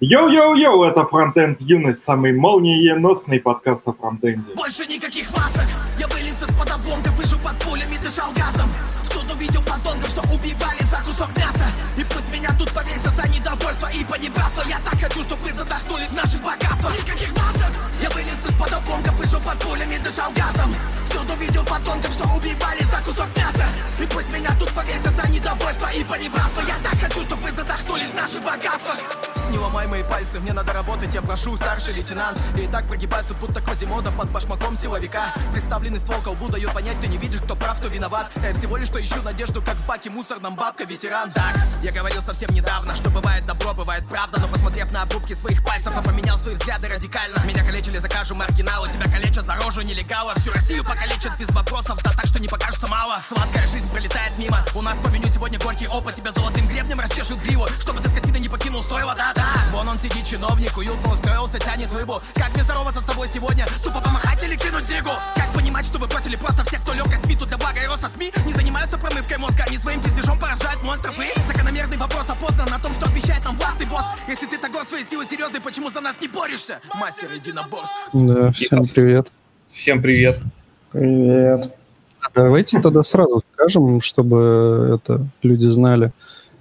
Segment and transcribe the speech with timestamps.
[0.00, 4.54] Йоу-йоу-йоу, это Фронтенд Юность, самый молниеносный подкаст о фронтенде.
[4.54, 5.66] Больше никаких масок,
[5.98, 8.70] я вылез из-под обломков, выжил под пулями, дышал газом.
[9.02, 11.66] Всюду видел подонков, что убивали за кусок мяса.
[11.98, 14.62] И пусть меня тут повесят за недовольство и панибратство.
[14.70, 16.94] Я так хочу, чтобы вы задохнулись в наших богатствах.
[17.02, 20.70] Никаких масок, я вылез из-под обломков, выжил под пулями, дышал газом.
[21.10, 23.66] Всюду видел подонков, что убивали за кусок мяса.
[24.10, 26.62] Пусть меня тут повесят за недовольство и панибратство.
[26.62, 28.98] Я так хочу, чтобы вы задохнулись в наших богатствах.
[29.50, 32.36] Не ломай мои пальцы, мне надо работать, я прошу, старший лейтенант.
[32.54, 35.32] Я и так прогибаюсь тут будто Квазимода под башмаком силовика.
[35.52, 38.30] Приставленный ствол колбу дает понять, ты не видишь, кто прав, кто виноват.
[38.42, 41.32] Я всего лишь что ищу надежду, как в баке мусорном бабка, ветеран.
[41.32, 44.38] Так, я говорил совсем недавно, что бывает добро, бывает правда.
[44.40, 47.42] Но посмотрев на обрубки своих пальцев, я поменял свои взгляды радикально.
[47.44, 50.34] Меня калечили за кажу маргинала, тебя калечат за рожу нелегала.
[50.36, 53.20] Всю Россию покалечат без вопросов, да так, что не покажется мало.
[53.26, 57.42] Сладкая жизнь пролетает мимо, у нас по меню сегодня горький опыт Тебя золотым гребнем расчешут
[57.42, 61.92] гриву, чтобы ты скотина не покинул стойло, да-да Вон он сидит, чиновник, уютно устроился, тянет
[61.92, 63.66] рыбу Как мне здороваться с тобой сегодня?
[63.82, 65.10] Тупо помахать или кинуть зигу?
[65.34, 68.08] Как понимать, что вы бросили просто всех, кто лег СМИ Тут для блага и роста
[68.08, 72.78] СМИ не занимаются промывкой мозга Они своим пиздежом поражают монстров И закономерный вопрос опознан на
[72.78, 76.00] том, что обещает нам властный босс Если ты так горд своей силы серьезной, почему за
[76.00, 76.78] нас не борешься?
[76.94, 79.32] Мастер единоборств Да, всем привет.
[79.66, 80.38] Всем привет.
[80.92, 81.76] Привет.
[82.34, 86.12] Давайте тогда сразу скажем, чтобы это люди знали.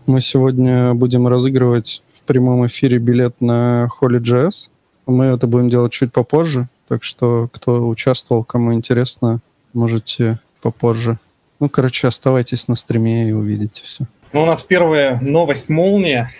[0.05, 4.69] Мы сегодня будем разыгрывать в прямом эфире билет на Holy.js.
[5.05, 9.41] Мы это будем делать чуть попозже, так что кто участвовал, кому интересно,
[9.73, 11.17] можете попозже.
[11.59, 14.05] Ну, короче, оставайтесь на стриме и увидите все.
[14.33, 16.31] Ну, у нас первая новость молния,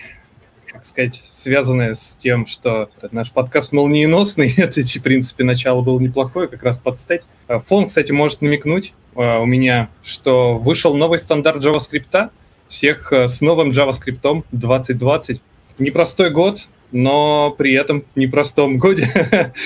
[0.72, 4.52] так сказать, связанная с тем, что наш подкаст молниеносный.
[4.56, 7.22] Это, в принципе, начало было неплохое, как раз подстать.
[7.66, 12.30] Фон, кстати, может намекнуть у меня, что вышел новый стандарт JavaScript.
[12.68, 15.42] Всех а, с новым JavaScript 2020.
[15.78, 19.08] Непростой год, но при этом непростом годе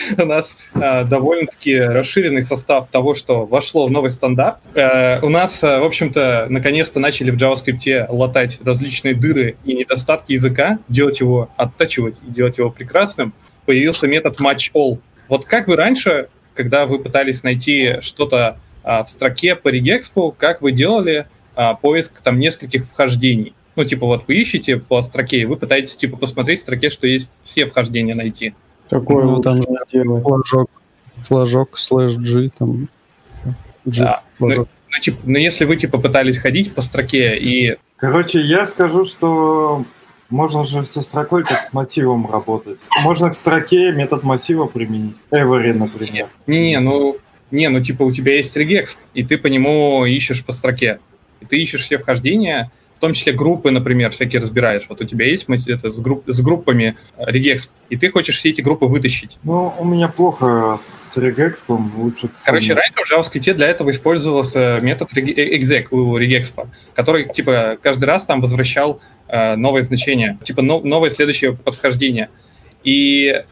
[0.19, 4.59] у нас э, довольно-таки расширенный состав того, что вошло в новый стандарт.
[4.75, 10.33] Э, у нас, э, в общем-то, наконец-то начали в JavaScript латать различные дыры и недостатки
[10.33, 13.33] языка, делать его, оттачивать и делать его прекрасным.
[13.67, 14.99] Появился метод match-all.
[15.29, 20.63] Вот как вы раньше, когда вы пытались найти что-то э, в строке по регэкспу, как
[20.63, 21.27] вы делали
[21.57, 23.55] э, поиск там нескольких вхождений?
[23.75, 27.07] Ну, типа, вот вы ищете по строке, и вы пытаетесь, типа, посмотреть в строке, что
[27.07, 28.55] есть все вхождения найти.
[28.89, 30.71] Такое Ну, лучше там не флажок,
[31.23, 32.89] флажок слэш G, там,
[33.87, 34.23] G, Да.
[34.39, 34.69] Ну, флажок.
[34.91, 37.79] ну, типа, ну, если вы, типа, пытались ходить по строке и...
[37.97, 39.85] Короче, я скажу, что
[40.29, 42.79] можно же со строкой как с массивом работать.
[43.01, 45.17] Можно к строке метод массива применить.
[45.31, 46.29] Every, например.
[46.47, 47.17] Не-не, ну,
[47.53, 50.99] не, ну, типа, у тебя есть регекс, и ты по нему ищешь по строке.
[51.41, 54.85] И ты ищешь все вхождения, в том числе группы, например, всякие разбираешь.
[54.89, 58.61] Вот у тебя есть это, с, групп- с группами регекс, и ты хочешь все эти
[58.61, 59.39] группы вытащить.
[59.43, 60.81] Ну, у меня плохо
[61.13, 66.69] с регэкспом, лучше Короче, раньше в JavaScript для этого использовался метод э, exec у regexpa,
[66.95, 72.31] который, типа, каждый раз там возвращал э, новое значение, типа, но- новое следующее подхождение.
[72.85, 73.45] И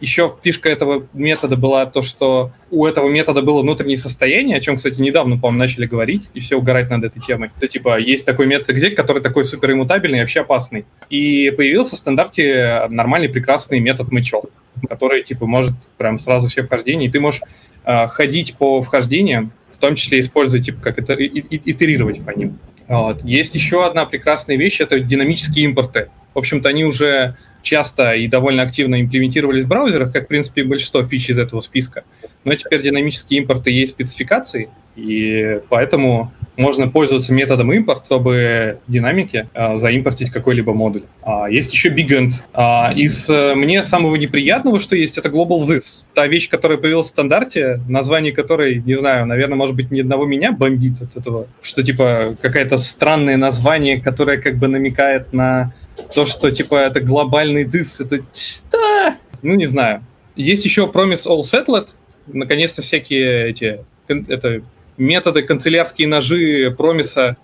[0.00, 4.76] еще фишка этого метода была то, что у этого метода было внутреннее состояние, о чем,
[4.76, 7.50] кстати, недавно, по-моему, начали говорить, и все угорать над этой темой.
[7.56, 10.84] Это, типа, есть такой метод exec, который такой супер иммутабельный и вообще опасный.
[11.10, 14.50] И появился в стандарте нормальный, прекрасный метод мычел,
[14.88, 17.42] который, типа, может прям сразу все вхождения, и ты можешь
[17.84, 22.30] э, ходить по вхождениям, в том числе использовать, типа, как это, и- и- итерировать по
[22.30, 22.58] ним.
[22.88, 23.24] Вот.
[23.24, 26.08] Есть еще одна прекрасная вещь, это динамические импорты.
[26.34, 31.02] В общем-то, они уже часто и довольно активно имплементировались в браузерах, как, в принципе, большинство
[31.04, 32.04] фич из этого списка.
[32.44, 39.48] Но теперь динамические импорты есть спецификации, и поэтому можно пользоваться методом импорт, чтобы в динамике
[39.54, 41.02] э, заимпортить какой-либо модуль.
[41.22, 42.30] А, есть еще BigEnd.
[42.52, 46.04] А, из э, мне самого неприятного, что есть, это Global This.
[46.14, 50.26] Та вещь, которая появилась в стандарте, название которой, не знаю, наверное, может быть, ни одного
[50.26, 51.48] меня бомбит от этого.
[51.60, 55.72] Что, типа, какое-то странное название, которое как бы намекает на
[56.14, 59.14] то, что, типа, это глобальный дыс, это что?
[59.42, 60.04] Ну, не знаю.
[60.36, 61.90] Есть еще Promise All Settled.
[62.26, 64.62] Наконец-то всякие эти это,
[64.96, 67.36] методы, канцелярские ножи промиса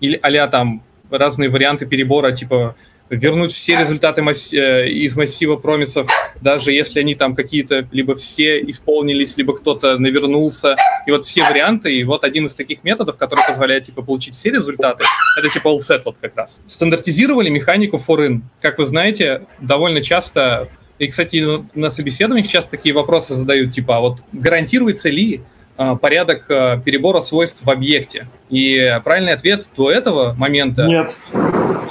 [0.00, 2.76] или а там разные варианты перебора, типа
[3.10, 6.08] вернуть все результаты масс- э, из массива промисов,
[6.40, 10.76] даже если они там какие-то либо все исполнились, либо кто-то навернулся.
[11.06, 14.50] И вот все варианты, и вот один из таких методов, который позволяет типа получить все
[14.50, 15.04] результаты,
[15.38, 16.60] это типа all settled как раз.
[16.66, 18.42] Стандартизировали механику for-in.
[18.60, 20.68] Как вы знаете, довольно часто
[20.98, 21.44] и, кстати,
[21.74, 25.42] на собеседованиях часто такие вопросы задают, типа, а вот гарантируется ли
[25.76, 28.26] а, порядок а, перебора свойств в объекте?
[28.50, 31.16] И правильный ответ до этого момента Нет.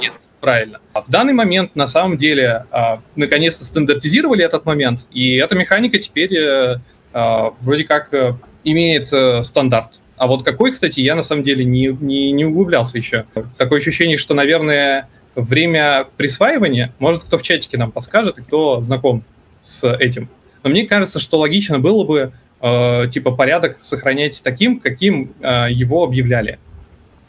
[0.00, 0.12] нет.
[0.40, 0.80] Правильно.
[0.92, 5.98] А в данный момент, на самом деле, а, наконец-то стандартизировали этот момент, и эта механика
[5.98, 6.76] теперь э,
[7.12, 10.00] а, вроде как э, имеет э, стандарт.
[10.16, 13.24] А вот какой, кстати, я на самом деле не, не, не углублялся еще.
[13.56, 19.24] Такое ощущение, что, наверное, время присваивания, может, кто в чатике нам подскажет, и кто знаком
[19.62, 20.28] с этим.
[20.62, 26.04] Но мне кажется, что логично было бы, э, типа, порядок сохранять таким, каким э, его
[26.04, 26.58] объявляли.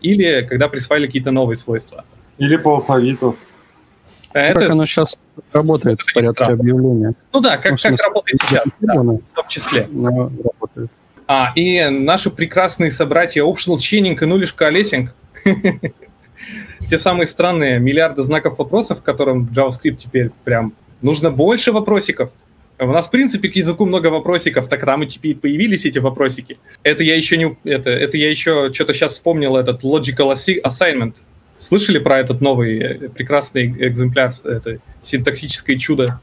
[0.01, 2.06] Или когда присваивали какие-то новые свойства.
[2.39, 3.36] Или по алфавиту.
[4.33, 5.18] Это, как оно сейчас
[5.53, 7.13] работает в порядке объявления?
[7.33, 9.88] Ну да, как, как работает сейчас, да, в том числе.
[9.91, 10.89] Но работает.
[11.27, 15.13] А, и наши прекрасные собратья Optional Chaining и Нулишка Олесинг.
[16.89, 22.31] Те самые странные миллиарды знаков вопросов, в котором JavaScript теперь прям нужно больше вопросиков.
[22.80, 26.57] У нас, в принципе, к языку много вопросиков, так там и теперь появились эти вопросики.
[26.81, 27.57] Это я еще не...
[27.65, 31.15] Это, это я еще что-то сейчас вспомнил, этот logical assignment.
[31.59, 36.21] Слышали про этот новый э, прекрасный экземпляр, это синтаксическое чудо?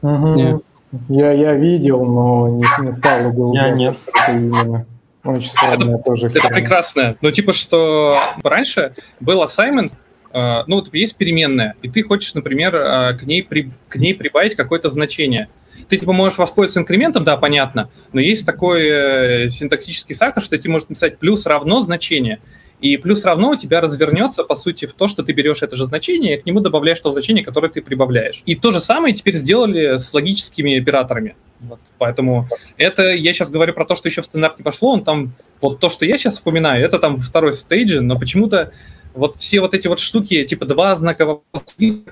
[0.00, 0.34] Угу.
[0.34, 0.62] Нет.
[1.08, 3.68] Я, я видел, но не, не стал углубляться.
[3.68, 3.96] Я нет.
[4.28, 4.86] Именно.
[5.24, 6.26] Очень странная это, тоже.
[6.28, 7.16] Это прекрасно.
[7.20, 9.92] Ну, типа, что раньше был assignment,
[10.32, 14.14] э, ну, вот есть переменная, и ты хочешь, например, э, к, ней при, к ней
[14.14, 15.48] прибавить какое-то значение.
[15.88, 20.68] Ты, типа, можешь воспользоваться инкрементом, да, понятно, но есть такой э, синтаксический сахар, что ты
[20.68, 22.40] можешь написать плюс равно значение.
[22.82, 25.84] И плюс равно у тебя развернется, по сути, в то, что ты берешь это же
[25.84, 28.42] значение, и к нему добавляешь то значение, которое ты прибавляешь.
[28.44, 31.36] И то же самое теперь сделали с логическими операторами.
[31.60, 31.78] Вот.
[31.98, 35.32] Поэтому это, я сейчас говорю про то, что еще в стандарт не пошло, он там,
[35.60, 38.72] вот то, что я сейчас вспоминаю, это там второй стейдж, но почему-то
[39.14, 41.38] вот все вот эти вот штуки, типа два знака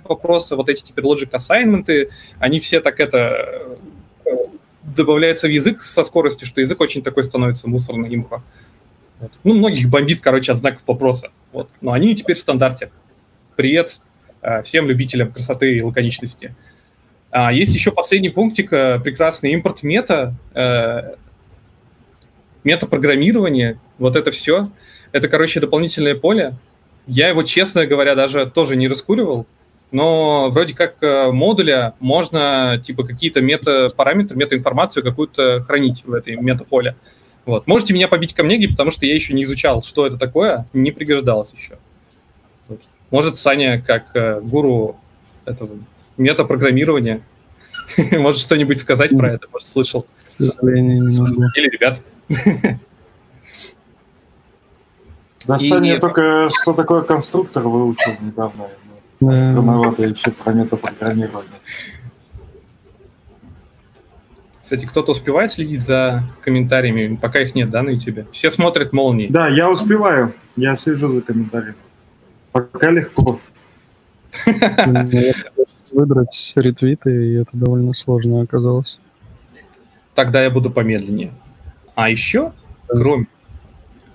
[0.04, 3.74] вопроса, вот эти теперь logic assignment, они все так это
[4.24, 4.30] э,
[4.82, 8.42] добавляются в язык со скоростью, что язык очень такой становится мусорный имхо.
[9.20, 9.32] Вот.
[9.44, 11.30] Ну, многих бомбит, короче, от знаков вопроса.
[11.52, 11.68] Вот.
[11.82, 12.90] Но они теперь в стандарте.
[13.54, 14.00] Привет
[14.40, 16.54] э, всем любителям красоты и лаконичности.
[17.30, 21.16] А, есть еще последний пунктик, э, прекрасный импорт мета, э,
[22.64, 24.70] метапрограммирование, вот это все.
[25.12, 26.54] Это, короче, дополнительное поле.
[27.06, 29.46] Я его, честно говоря, даже тоже не раскуривал,
[29.90, 30.96] но вроде как
[31.32, 36.92] модуля можно, типа, какие-то мета-параметры, мета-информацию какую-то хранить в этой метаполе.
[36.92, 36.96] поле
[37.50, 37.66] вот.
[37.66, 41.52] Можете меня побить камнеги, потому что я еще не изучал, что это такое, не пригождалось
[41.52, 41.78] еще.
[42.68, 42.80] Вот.
[43.10, 44.96] Может, Саня, как э, гуру
[45.44, 45.70] этого
[46.16, 47.22] метапрограммирования,
[48.12, 50.06] может что-нибудь сказать про это, может, слышал.
[50.22, 51.42] К сожалению, не могу.
[51.56, 52.00] Или ребят.
[55.46, 56.00] Да, и Саня нет.
[56.02, 58.68] только что такое конструктор выучил недавно.
[59.20, 61.58] Рановато еще про метапрограммирование.
[64.70, 68.30] Кстати, кто-то успевает следить за комментариями, пока их нет, да, на YouTube?
[68.30, 69.26] Все смотрят молнии.
[69.26, 70.32] Да, я успеваю.
[70.54, 71.74] Я слежу за комментариями.
[72.52, 73.40] Пока легко.
[75.90, 79.00] Выбрать ретвиты, и это довольно сложно оказалось.
[80.14, 81.32] Тогда я буду помедленнее.
[81.96, 82.52] А еще,
[82.86, 83.26] кроме,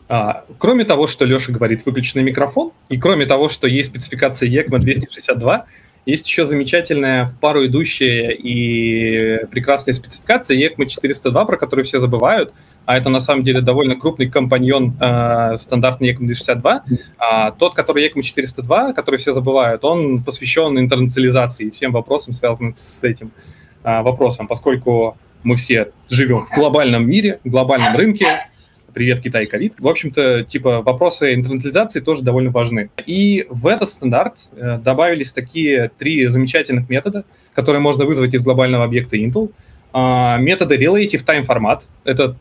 [0.07, 4.79] а, кроме того, что Леша говорит выключенный микрофон, и кроме того, что есть спецификация ECMA
[4.79, 5.65] 262,
[6.05, 12.53] есть еще замечательная в пару идущая и прекрасная спецификация ECMA 402, про которую все забывают,
[12.85, 16.83] а это на самом деле довольно крупный компаньон э, стандартный ECMA 262.
[17.17, 22.73] А, тот, который ECMA 402, который все забывают, он посвящен интернационализации и всем вопросам, связанным
[22.75, 23.31] с этим
[23.83, 28.47] э, вопросом, поскольку мы все живем в глобальном мире, в глобальном рынке,
[28.95, 29.73] привет, Китай, ковид.
[29.77, 32.89] В общем-то, типа, вопросы интернализации тоже довольно важны.
[33.05, 38.85] И в этот стандарт э, добавились такие три замечательных метода, которые можно вызвать из глобального
[38.85, 39.51] объекта Intel.
[39.93, 41.81] Э, методы Relative Time Format.
[42.05, 42.37] Это,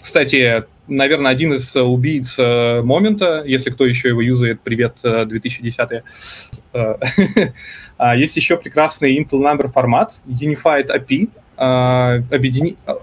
[0.00, 6.02] кстати, наверное, один из убийц э, момента, если кто еще его юзает, привет, 2010
[6.74, 6.94] э,
[7.98, 12.76] а Есть еще прекрасный Intel Number формат, Unified API, а, объедини...
[12.86, 12.96] А,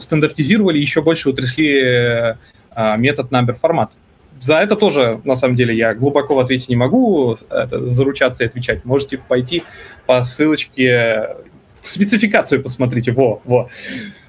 [0.00, 2.36] стандартизировали, еще больше утрясли
[2.70, 3.92] а, метод number формат.
[4.40, 8.46] За это тоже, на самом деле, я глубоко в ответе не могу это, заручаться и
[8.46, 8.84] отвечать.
[8.84, 9.62] Можете пойти
[10.06, 11.36] по ссылочке
[11.80, 13.12] в спецификацию посмотрите.
[13.12, 13.68] Во, во.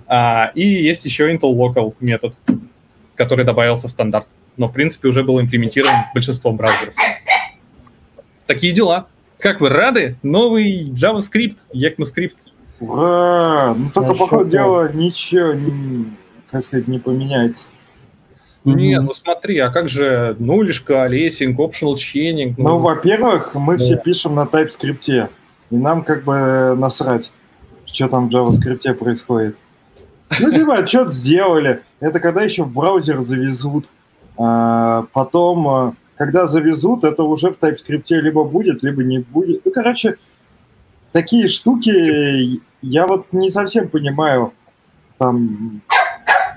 [0.08, 2.36] А, и есть еще Intel Local метод,
[3.15, 4.27] который добавился в стандарт.
[4.58, 6.94] Но, в принципе, уже был имплементирован большинством браузеров.
[8.46, 9.08] Такие дела.
[9.39, 10.17] Как вы рады?
[10.22, 12.36] Новый JavaScript, ECMAScript
[12.89, 13.74] Ура!
[13.77, 16.06] Ну только, по ходу дела, ничего, не,
[16.51, 17.63] как сказать, не поменяется.
[18.63, 22.56] Не, ну смотри, а как же нулишка, лессинг, optional chaining?
[22.58, 23.84] Ну, ну во-первых, мы да.
[23.84, 25.30] все пишем на TypeScript,
[25.70, 27.32] и нам как бы насрать,
[27.86, 29.56] что там в JavaScript происходит.
[30.39, 31.82] Ну, типа, что-то сделали.
[32.00, 33.86] Это когда еще в браузер завезут.
[34.38, 39.65] А, потом когда завезут, это уже в TypeScript либо будет, либо не будет.
[39.65, 40.15] Ну, короче,
[41.12, 44.54] такие штуки я вот не совсем понимаю.
[45.18, 45.82] Там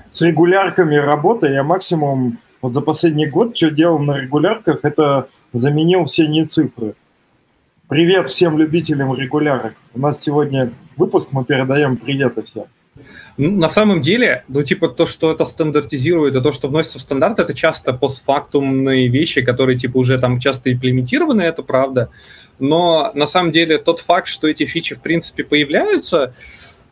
[0.09, 6.05] с регулярками работы я максимум вот за последний год, что делал на регулярках, это заменил
[6.05, 6.93] все не цифры.
[7.87, 9.73] Привет всем любителям регулярок.
[9.95, 12.65] У нас сегодня выпуск, мы передаем приветы всем.
[13.37, 17.01] Ну, на самом деле, ну, типа, то, что это стандартизирует, и то, что вносится в
[17.01, 22.09] стандарт, это часто постфактумные вещи, которые, типа, уже там часто имплементированы, это правда.
[22.59, 26.33] Но, на самом деле, тот факт, что эти фичи, в принципе, появляются,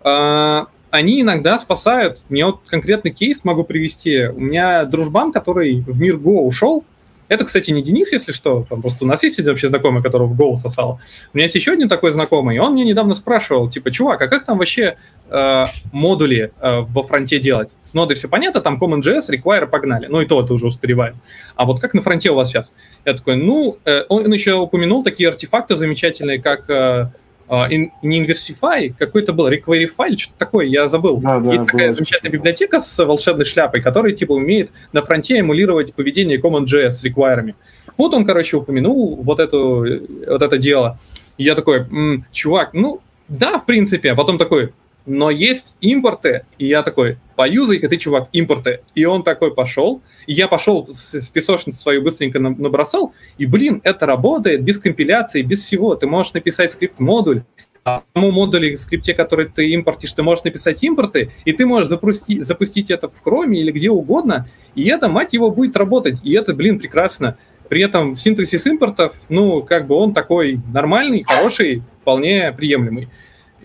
[0.04, 2.22] э, они иногда спасают.
[2.30, 4.28] Мне вот конкретный кейс могу привести.
[4.28, 6.86] У меня дружбан, который в мир Go ушел,
[7.29, 10.27] это, кстати, не Денис, если что, там просто у нас есть один вообще знакомый, которого
[10.27, 11.00] в Go сосал.
[11.34, 14.27] У меня есть еще один такой знакомый, и он мне недавно спрашивал, типа, чувак, а
[14.27, 14.98] как там вообще
[15.29, 17.75] э, модули э, во фронте делать?
[17.81, 20.07] С нодой все понятно, там CommonJS, Require, погнали.
[20.07, 21.15] Ну и то это уже устаревает.
[21.55, 22.74] А вот как на фронте у вас сейчас?
[23.05, 26.69] Я такой, ну, э, он еще упомянул такие артефакты замечательные, как...
[26.69, 27.10] Э,
[27.50, 31.18] а, не Inversify, какой-то был Requirify, что-то такое, я забыл.
[31.18, 35.94] Да, да, Есть такая замечательная библиотека с волшебной шляпой, которая типа умеет на фронте эмулировать
[35.94, 37.56] поведение CommonJS с реквайрами.
[37.96, 39.86] Вот он, короче, упомянул вот, эту,
[40.27, 41.00] вот это дело.
[41.38, 44.74] И я такой, м-м, чувак, ну да, в принципе, а потом такой,
[45.08, 48.82] но есть импорты, и я такой, поюзай-ка ты, чувак, импорты.
[48.94, 53.82] И он такой пошел, и я пошел с, с песочницы свою быстренько набросал, и, блин,
[53.84, 55.96] это работает без компиляции, без всего.
[55.96, 57.44] Ты можешь написать скрипт-модуль,
[57.86, 61.88] а тому модуле, в скрипте, который ты импортишь, ты можешь написать импорты, и ты можешь
[61.88, 66.20] запустить, запустить это в Chrome или где угодно, и это, мать его, будет работать.
[66.22, 67.38] И это, блин, прекрасно.
[67.70, 73.08] При этом синтезис импортов, ну, как бы он такой нормальный, хороший, вполне приемлемый.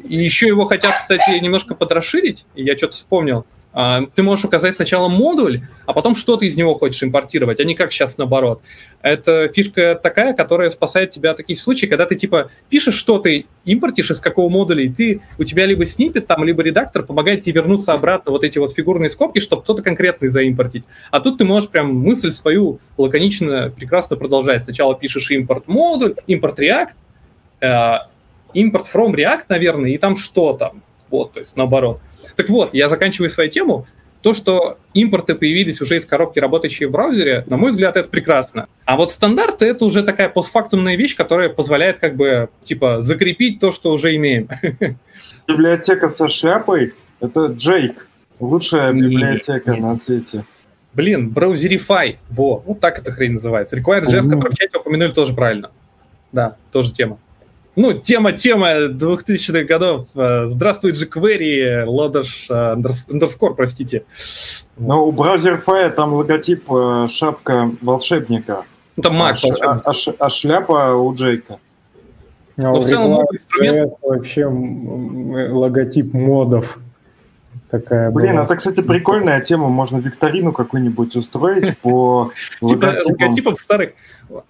[0.03, 3.47] И еще его хотят, кстати, немножко подрасширить, и я что-то вспомнил.
[3.75, 7.65] А, ты можешь указать сначала модуль, а потом что ты из него хочешь импортировать, а
[7.65, 8.61] не как сейчас наоборот.
[9.01, 13.47] Это фишка такая, которая спасает тебя в таких случаях, когда ты типа пишешь, что ты
[13.65, 17.61] импортишь, из какого модуля, и ты, у тебя либо снипет там, либо редактор помогает тебе
[17.61, 20.85] вернуться обратно вот эти вот фигурные скобки, чтобы кто-то конкретный заимпортить.
[21.11, 24.65] А тут ты можешь прям мысль свою лаконично, прекрасно продолжать.
[24.65, 26.87] Сначала пишешь импорт модуль, импорт э,
[28.55, 30.83] импорт from React, наверное, и там что там.
[31.11, 32.01] Вот, то есть наоборот.
[32.37, 33.87] Так вот, я заканчиваю свою тему.
[34.23, 38.69] То, что импорты появились уже из коробки, работающие в браузере, на мой взгляд, это прекрасно.
[38.85, 43.73] А вот стандарты— это уже такая постфактумная вещь, которая позволяет как бы, типа, закрепить то,
[43.73, 44.49] что уже имеем.
[45.49, 48.07] Библиотека со шляпой— это Джейк.
[48.39, 50.45] Лучшая библиотека на свете.
[50.95, 52.19] Блин, браузерифай.
[52.29, 53.77] Во, вот так эта хрень называется.
[53.77, 55.71] Require.js, который в чате упомянули, тоже правильно.
[56.33, 57.19] Да, тоже тема.
[57.75, 60.09] Ну, тема, тема 2000-х годов.
[60.15, 64.05] Здравствуй, jQuery, лодыш, underscore, простите.
[64.77, 68.65] Ну, у BrowserFi там логотип э, шапка волшебника.
[68.97, 71.59] Это Mac а, а, а, а шляпа у Джейка.
[72.59, 73.99] А Но в целом много инструментов...
[74.03, 76.79] вообще логотип модов.
[77.73, 78.45] Такая Блин, была.
[78.45, 79.69] это, кстати, прикольная тема.
[79.69, 83.93] Можно викторину какую-нибудь устроить по Типа логотипов старых.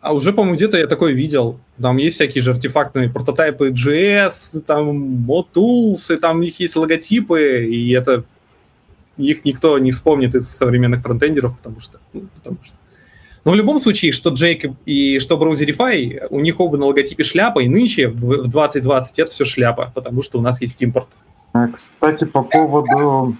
[0.00, 1.60] А уже, по-моему, где-то я такое видел.
[1.80, 7.64] Там есть всякие же артефактные прототипы JS, там ModTools, и там у них есть логотипы,
[7.64, 8.24] и это
[9.16, 12.74] их никто не вспомнит из современных фронтендеров, потому что, ну, потому что.
[13.44, 17.60] Но в любом случае, что Джейк и что Browserify, у них оба на логотипе шляпа,
[17.60, 21.08] и нынче в 2020 это все шляпа, потому что у нас есть импорт.
[21.52, 23.36] А, кстати, по поводу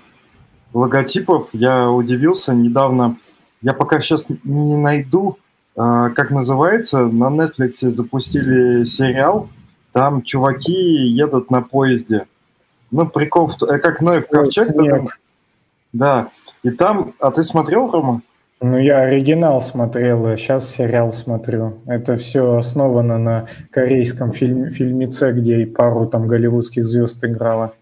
[0.73, 3.17] логотипов, я удивился недавно.
[3.61, 5.39] Я пока сейчас не найду
[5.75, 9.49] а, как называется, на Netflix запустили сериал,
[9.93, 12.27] там чуваки едут на поезде.
[12.91, 14.69] Ну, прикол, э, как Ной в ковчег.
[14.75, 15.09] Там,
[15.93, 16.29] да,
[16.63, 18.21] и там, а ты смотрел, Рома?
[18.61, 21.79] Ну, я оригинал смотрел, а сейчас сериал смотрю.
[21.87, 27.73] Это все основано на корейском фильм, фильмеце, где и пару там голливудских звезд играла.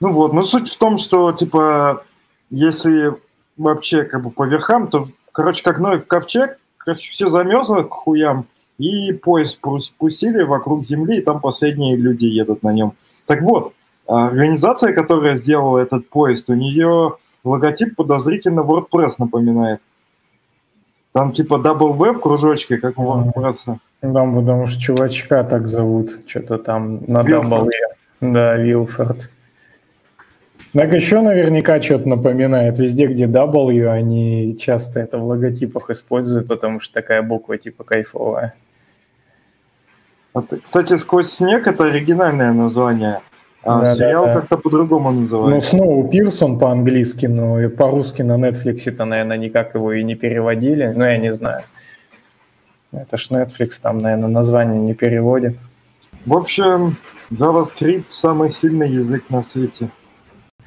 [0.00, 2.04] Ну вот, но суть в том, что, типа,
[2.50, 3.14] если
[3.56, 7.90] вообще как бы по верхам, то, короче, как Ной в ковчег, Короче, все замерзло к
[7.90, 8.46] хуям,
[8.78, 12.92] и поезд спустили вокруг Земли, и там последние люди едут на нем.
[13.26, 13.72] Так вот,
[14.06, 19.80] организация, которая сделала этот поезд, у нее логотип подозрительно WordPress напоминает.
[21.10, 23.78] Там типа W в кружочке, как у WordPress.
[24.02, 27.68] Да, потому что чувачка так зовут, что-то там на W.
[28.20, 29.28] Да, Вилфорд.
[30.76, 32.78] Так еще наверняка что-то напоминает.
[32.78, 38.54] Везде, где W, они часто это в логотипах используют, потому что такая буква типа кайфовая.
[40.62, 43.20] Кстати, «Сквозь снег»— это оригинальное название.
[43.62, 44.40] А да, сериал да, да.
[44.40, 45.76] как-то по-другому называется.
[45.76, 50.92] Ну, Сноу Пирсон по-английски, но и по-русски на Netflix-то, наверное, никак его и не переводили.
[50.94, 51.62] Но я не знаю.
[52.92, 55.56] Это ж Netflix, там, наверное, название не переводит.
[56.26, 56.96] В общем,
[57.30, 59.88] JavaScript самый сильный язык на свете.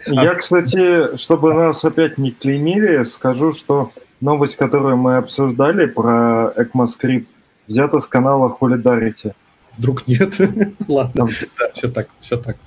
[0.07, 3.91] А- Я, кстати, чтобы нас опять не клеймили, скажу, что
[4.21, 7.25] новость, которую мы обсуждали про ECMAScript,
[7.67, 9.33] взята с канала Solidarity.
[9.77, 10.33] Вдруг нет?
[10.87, 11.27] Ладно,
[11.57, 12.57] да, все так, все так.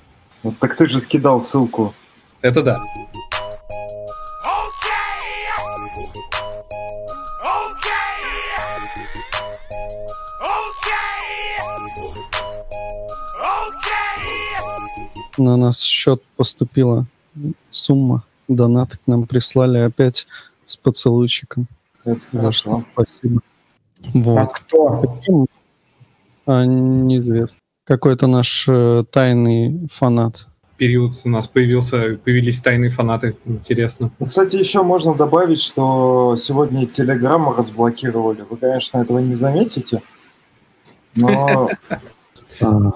[0.41, 1.93] Вот Так ты же скидал ссылку.
[2.41, 2.77] Это да.
[15.37, 17.05] На наш счет поступила
[17.69, 18.23] сумма.
[18.47, 20.27] Донаты к нам прислали опять
[20.65, 21.67] с поцелуйчиком.
[22.03, 23.41] Это За что спасибо.
[24.05, 24.53] А Вот.
[24.53, 24.97] кто?
[25.01, 25.47] Почему?
[26.45, 27.59] А, неизвестно.
[27.85, 30.47] Какой-то наш э, тайный фанат.
[30.77, 33.37] Период у нас появился, появились тайные фанаты.
[33.45, 34.11] Интересно.
[34.19, 38.43] Ну, Кстати, еще можно добавить, что сегодня Telegram разблокировали.
[38.49, 40.01] Вы, конечно, этого не заметите,
[41.15, 41.69] но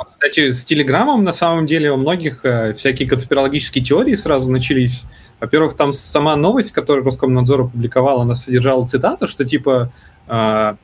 [0.08, 5.06] Кстати, с Телеграмом на самом деле у многих э, всякие конспирологические теории сразу начались.
[5.40, 9.92] Во-первых, там сама новость, которую Роскомнадзор опубликовал, она содержала цитату, что типа,
[10.28, 10.76] э,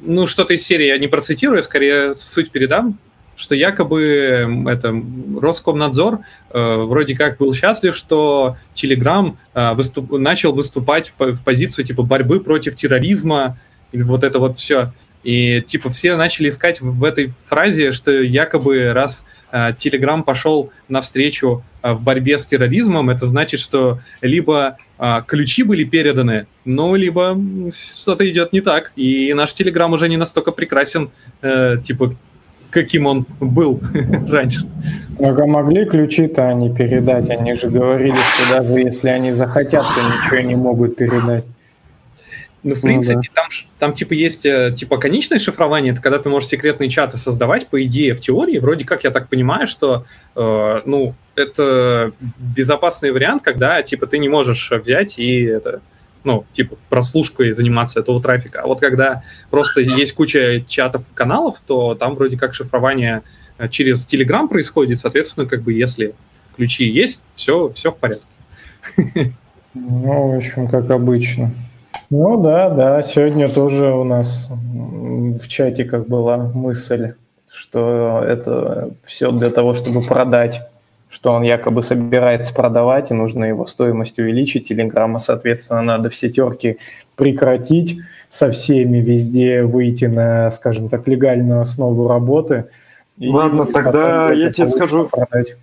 [0.00, 2.98] ну, что-то из серии я не процитирую, скорее суть передам,
[3.36, 4.92] что якобы это
[5.40, 11.84] Роскомнадзор э, вроде как был счастлив, что Телеграм э, выступ- начал выступать в, в позицию
[11.84, 13.56] типа борьбы против терроризма
[13.92, 14.92] и вот это вот все.
[15.28, 20.72] И типа все начали искать в в этой фразе, что якобы раз э, Telegram пошел
[20.88, 26.94] навстречу э, в борьбе с терроризмом, это значит, что либо э, ключи были переданы, ну,
[26.96, 27.38] либо
[27.74, 28.92] что-то идет не так.
[28.96, 31.10] И наш Telegram уже не настолько прекрасен,
[31.42, 32.16] э, типа,
[32.70, 33.82] каким он был
[34.30, 34.66] раньше.
[35.20, 37.28] А могли ключи-то они передать?
[37.28, 41.44] Они же говорили, что даже если они захотят, то ничего не могут передать.
[42.64, 43.46] Ну, в Ну принципе, там,
[43.78, 47.82] там типа есть э, типа конечное шифрование, это когда ты можешь секретные чаты создавать, по
[47.84, 53.80] идее, в теории, вроде как я так понимаю, что э, ну, это безопасный вариант, когда
[53.82, 55.82] типа ты не можешь взять и это,
[56.24, 58.62] ну, типа, прослушкой заниматься этого трафика.
[58.62, 63.22] А вот когда просто есть куча чатов, каналов, то там вроде как шифрование
[63.58, 66.14] э, через Telegram происходит, соответственно, как бы если
[66.56, 68.26] ключи есть, все, все в порядке.
[69.74, 71.52] Ну, в общем, как обычно.
[72.10, 77.12] Ну да, да, сегодня тоже у нас в чатиках была мысль,
[77.50, 80.62] что это все для того, чтобы продать,
[81.10, 84.68] что он якобы собирается продавать, и нужно его стоимость увеличить.
[84.68, 86.78] Телеграмма, соответственно, надо все терки
[87.14, 92.66] прекратить со всеми, везде выйти на, скажем так, легальную основу работы.
[93.20, 95.08] Ладно, тогда я тебе скажу.
[95.08, 95.56] продать.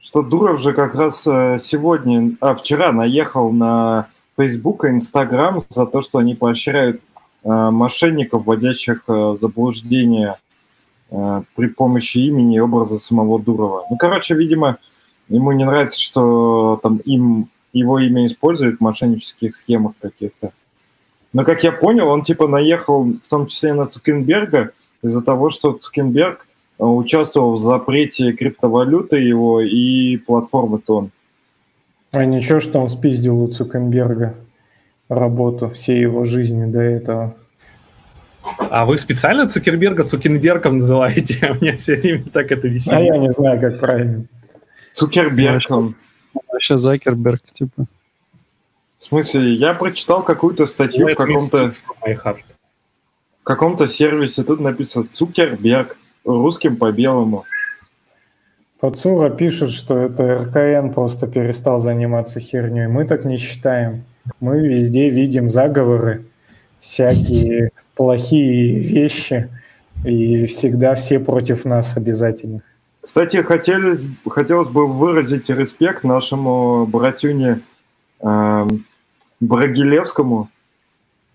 [0.00, 5.86] что Дуров же как раз э, сегодня, а вчера наехал на Facebook и Instagram за
[5.86, 7.00] то, что они поощряют
[7.44, 10.36] э, мошенников, вводящих э, заблуждение
[11.10, 13.84] э, при помощи имени и образа самого Дурова.
[13.90, 14.78] Ну, короче, видимо,
[15.28, 20.52] ему не нравится, что там им его имя используют в мошеннических схемах каких-то.
[21.32, 24.70] Но, как я понял, он типа наехал в том числе на Цукенберга
[25.02, 26.46] из-за того, что Цукенберг
[26.78, 31.10] э, участвовал в запрете криптовалюты его и платформы Тон.
[32.14, 34.34] А ничего, что он спиздил у Цукенберга
[35.08, 37.36] работу всей его жизни до этого.
[38.70, 41.38] А вы специально Цукерберга Цукенбергом называете?
[41.48, 43.04] А меня все время так это А веселит.
[43.04, 44.24] я не знаю, как правильно.
[44.92, 45.94] Цукерберг он.
[46.48, 47.86] Вообще Закерберг, типа.
[48.98, 51.74] В смысле, я прочитал какую-то статью в каком-то
[53.44, 57.44] в каком-то сервисе, тут написано Цукерберг, русским по белому.
[58.84, 62.86] Пацура пишет, что это РКН просто перестал заниматься херней.
[62.86, 64.04] Мы так не считаем.
[64.40, 66.26] Мы везде видим заговоры,
[66.80, 69.48] всякие плохие вещи,
[70.04, 72.60] и всегда все против нас обязательно.
[73.00, 77.60] Кстати, хотелось, хотелось бы выразить респект нашему братюне
[78.20, 78.84] эм,
[79.40, 80.50] Брагилевскому.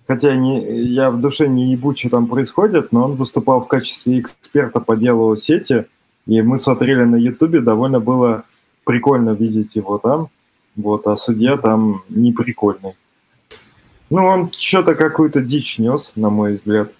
[0.07, 4.19] Хотя не, я в душе не ебу, что там происходит, но он выступал в качестве
[4.19, 5.85] эксперта по делу сети,
[6.29, 8.43] и мы смотрели на Ютубе, довольно было
[8.83, 10.27] прикольно видеть его там.
[10.75, 12.93] Вот, а судья там не прикольный.
[14.11, 16.91] Ну, он что-то какую-то дичь нес, на мой взгляд.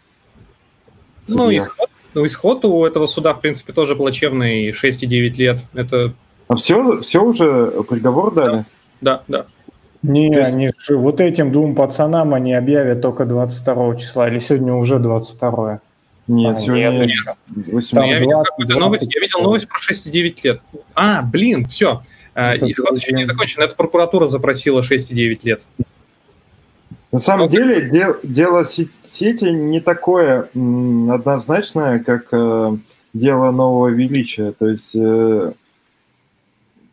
[1.28, 1.60] Ну, Судья.
[1.60, 5.60] исход, ну, исход у этого суда, в принципе, тоже плачевный, 6,9 лет.
[5.74, 6.14] Это,
[6.48, 8.66] А все, все уже приговор дали?
[9.02, 9.46] да, да.
[10.02, 14.40] Не, То есть- они же вот этим двум пацанам они объявят только 22 числа, или
[14.40, 15.82] сегодня уже 22.
[16.30, 17.34] Нет, А, сегодня нет, еще.
[17.48, 17.92] 18.
[17.92, 19.44] Там я видел 20, какую-то новость, я видел 20.
[19.44, 20.62] новость про 6,9 лет.
[20.94, 22.04] А, блин, все.
[22.36, 23.64] Это Исход еще не закончен.
[23.64, 25.64] Это прокуратура запросила 6,9 лет.
[27.12, 32.78] На самом ну, деле дел, дело сети не такое м, однозначное, как э,
[33.16, 34.52] дело нового величия.
[34.52, 35.54] То есть э,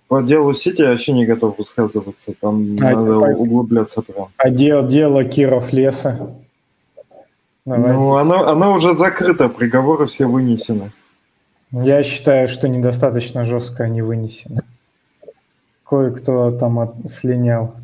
[0.09, 2.33] по делу сети я вообще не готов высказываться.
[2.41, 4.29] Там а, надо а, углубляться прям.
[4.39, 6.35] А дело, дело Киров леса?
[7.67, 7.93] Давайте.
[7.93, 10.93] Ну, оно, оно уже закрыто, приговоры все вынесены.
[11.73, 14.63] Я считаю, что недостаточно жестко они вынесены.
[15.85, 17.75] Кое-кто там от, слинял.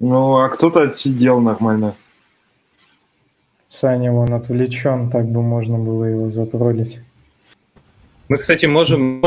[0.00, 1.94] Ну, а кто-то отсидел нормально.
[3.68, 7.00] Саня, он отвлечен, так бы можно было его затроллить.
[8.28, 9.22] Мы, кстати, можем,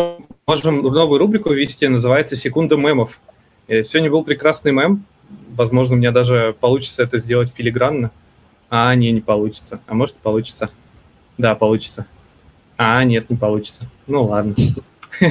[0.46, 3.20] можем новую рубрику ввести, называется «Секунда мемов».
[3.68, 5.06] И сегодня был прекрасный мем.
[5.56, 8.12] Возможно, мне даже получится это сделать филигранно.
[8.76, 9.82] А, не, не получится.
[9.86, 10.72] А может, получится.
[11.38, 12.08] Да, получится.
[12.76, 13.86] А, нет, не получится.
[14.08, 14.56] Ну, ладно.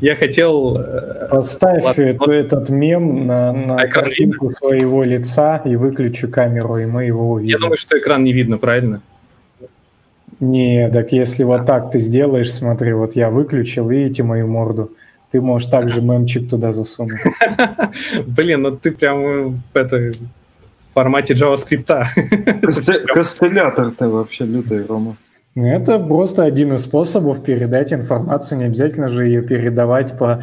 [0.00, 0.78] Я хотел...
[0.78, 2.28] Э, Поставь Ладно, вот...
[2.30, 4.56] этот мем на, на а картинку видно?
[4.56, 7.50] своего лица и выключи камеру, и мы его увидим.
[7.50, 9.02] Я думаю, что экран не видно, правильно?
[10.40, 14.92] Не, так если вот так ты сделаешь, смотри, вот я выключил, видите мою морду,
[15.30, 17.20] ты можешь также мемчик туда засунуть.
[18.26, 20.12] Блин, ну ты прям в это
[20.92, 21.86] в формате JavaScript.
[23.06, 25.16] Костылятор-то вообще лютый, Рома.
[25.54, 30.42] Это просто один из способов передать информацию, не обязательно же ее передавать по,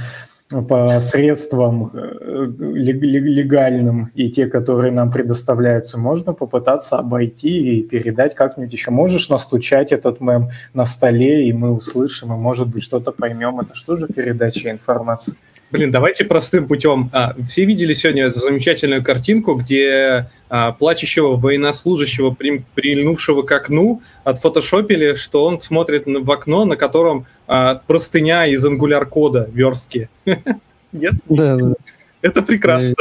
[0.50, 6.00] по средствам э, легальным и те, которые нам предоставляются.
[6.00, 8.92] Можно попытаться обойти и передать как-нибудь еще.
[8.92, 13.60] Можешь настучать этот мем на столе, и мы услышим, и, может быть, что-то поймем.
[13.60, 15.34] Это что же передача информации?
[15.72, 17.10] Блин, давайте простым путем.
[17.14, 25.14] А, все видели сегодня замечательную картинку, где а, плачущего военнослужащего, при, прильнувшего к окну, отфотошопили,
[25.14, 30.10] что он смотрит в окно, на котором а, простыня из ангуляр-кода верстки.
[30.92, 31.14] Нет?
[31.28, 31.74] Да, да.
[32.22, 32.96] Это прекрасно.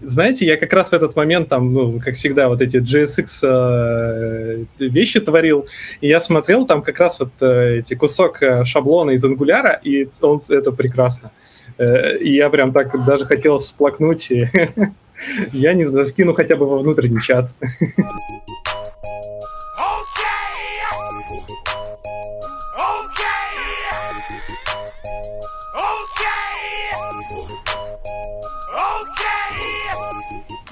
[0.00, 4.64] Знаете, я как раз в этот момент там, ну, как всегда, вот эти GSX э,
[4.78, 5.66] вещи творил,
[6.00, 10.08] и я смотрел там как раз вот э, эти кусок э, шаблона из ангуляра, и
[10.20, 11.30] он, это прекрасно.
[11.78, 14.48] Э, и я прям так даже хотел всплакнуть, и
[15.52, 17.50] я не заскину хотя бы во внутренний чат.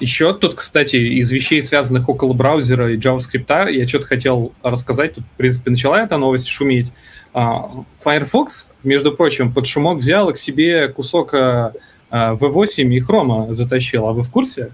[0.03, 5.15] Еще тут, кстати, из вещей, связанных около браузера и JavaScript, я что-то хотел рассказать.
[5.15, 6.91] Тут, в принципе, начала эта новость шуметь.
[7.33, 11.71] А, Firefox, между прочим, под шумок взял к себе кусок V8
[12.11, 12.35] а,
[12.81, 14.05] и Chrome затащил.
[14.05, 14.71] А вы в курсе?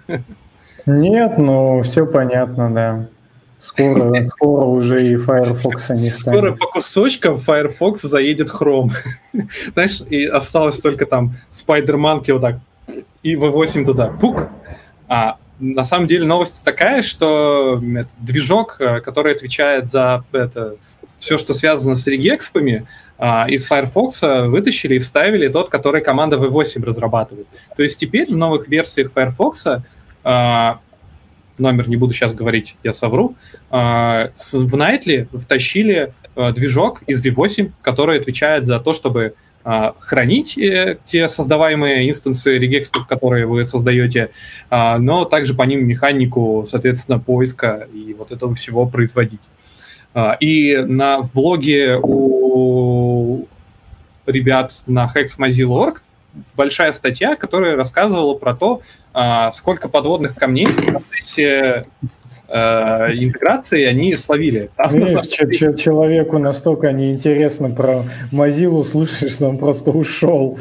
[0.88, 3.08] Нет, ну все понятно, да.
[3.60, 6.40] Скоро, скоро уже и Firefox не станет.
[6.40, 8.94] Скоро по кусочкам Firefox заедет Chrome.
[9.74, 12.56] Знаешь, и осталось только там Spider-Monkey вот так
[13.22, 14.08] и V8 туда.
[14.08, 14.50] Пук,
[15.10, 17.82] а, на самом деле новость такая, что
[18.20, 20.76] движок, э, который отвечает за это,
[21.18, 26.82] все, что связано с регекспами, а, из Firefox вытащили и вставили тот, который команда V8
[26.86, 27.48] разрабатывает.
[27.76, 29.68] То есть теперь в новых версиях Firefox,
[30.24, 30.80] а,
[31.58, 33.36] номер не буду сейчас говорить, я совру,
[33.70, 40.98] а, в Nightly втащили а, движок из V8, который отвечает за то, чтобы хранить э,
[41.06, 44.32] те создаваемые инстансы регекспов, которые вы создаете,
[44.70, 49.42] а, но также по ним механику, соответственно, поиска и вот этого всего производить.
[50.14, 53.48] А, и на, в блоге у
[54.26, 56.02] ребят на hexmozilla.org
[56.56, 58.82] большая статья, которая рассказывала про то,
[59.52, 61.86] сколько подводных камней в процессе
[62.50, 64.70] э, интеграции они словили.
[64.76, 70.60] Там, Видишь, ч- человеку настолько неинтересно про Mozilla слушаешь, что он просто ушел.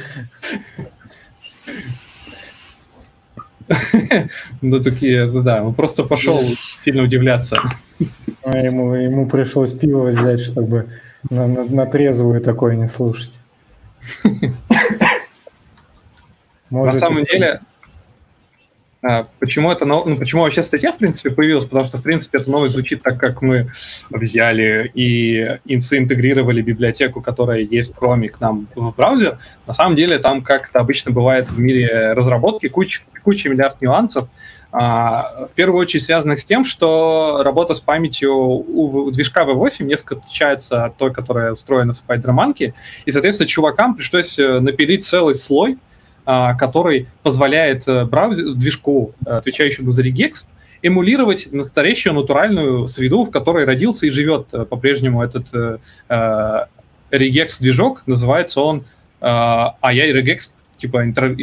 [4.62, 7.58] Ну, такие, да, он просто пошел сильно удивляться.
[8.42, 10.86] А ему, ему пришлось пиво взять, чтобы
[11.28, 13.38] на, на, на трезвую такое не слушать.
[16.70, 17.60] На самом деле,
[19.38, 21.64] почему это, ну, почему вообще статья, в принципе, появилась?
[21.64, 23.70] Потому что, в принципе, эта новость звучит так, как мы
[24.10, 29.38] взяли и интегрировали библиотеку, которая есть в Chrome к нам в браузер.
[29.66, 34.28] На самом деле, там, как это обычно бывает в мире разработки, куча, куча миллиард нюансов,
[34.70, 40.16] а, в первую очередь связанных с тем, что работа с памятью у движка V8 несколько
[40.16, 45.74] отличается от той, которая устроена в Spider-Man, и, соответственно, чувакам пришлось э, напилить целый слой
[45.74, 45.87] а,
[46.58, 50.44] который позволяет э, браузер, движку, э, отвечающему за regex,
[50.82, 55.80] эмулировать настоящую натуральную среду, в которой родился и живет э, по-прежнему этот
[57.10, 58.02] regex движок.
[58.04, 58.84] Называется он
[59.20, 61.34] AI regex, типа интер,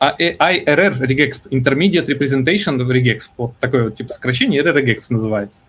[0.00, 5.64] А, э, IRR Regexp, Intermediate Representation Regexp, вот такое вот типа сокращение RR Regexp называется.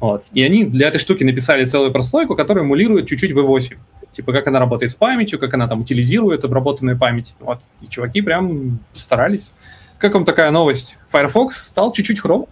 [0.00, 0.24] Вот.
[0.32, 3.76] И они для этой штуки написали целую прослойку, которая эмулирует чуть-чуть V8.
[4.12, 7.34] Типа, как она работает с памятью, как она там утилизирует обработанную память.
[7.40, 7.60] Вот.
[7.80, 9.52] И чуваки прям старались.
[9.98, 10.98] Как вам такая новость?
[11.08, 12.46] Firefox стал чуть-чуть хром?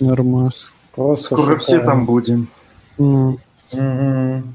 [0.00, 0.74] Нормас.
[0.94, 1.90] Просто Скоро все шикарно.
[1.92, 2.48] там будем.
[2.98, 3.38] Ну,
[3.72, 4.54] Мгм.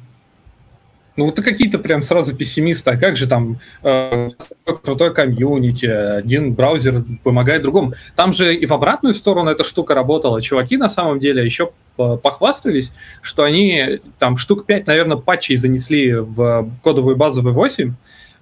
[1.20, 2.92] Ну, вот какие-то прям сразу пессимисты.
[2.92, 4.30] А как же там э,
[4.64, 7.94] крутой комьюнити, один браузер помогает другому.
[8.16, 10.42] Там же и в обратную сторону эта штука работала.
[10.42, 16.72] Чуваки на самом деле еще похвастались, что они там штук 5, наверное, патчей занесли в
[16.82, 17.92] кодовую базу V8.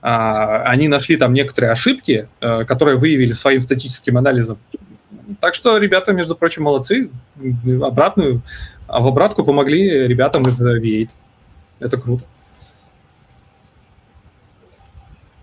[0.03, 4.59] А, они нашли там некоторые ошибки, э, которые выявили своим статическим анализом.
[5.41, 7.09] Так что ребята, между прочим, молодцы.
[7.81, 8.43] Обратную,
[8.85, 11.09] а в обратку помогли ребятам из э, V8.
[11.79, 12.23] Это круто.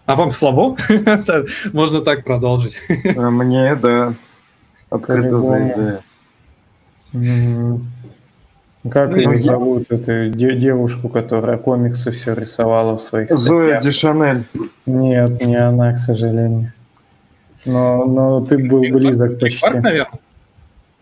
[0.06, 0.76] А вам слабо?
[1.72, 2.76] Можно так продолжить.
[3.16, 4.14] А Мне, да,
[4.90, 6.00] открыто заявляю.
[8.90, 13.80] Как Ну, ее зовут, эту де- девушку, которая комиксы все рисовала в своих Зоя?
[13.80, 14.44] Дешанель.
[14.84, 16.72] Нет, не она, к сожалению.
[17.64, 19.66] Но, но ты был близок почти.
[19.78, 20.20] Наверное.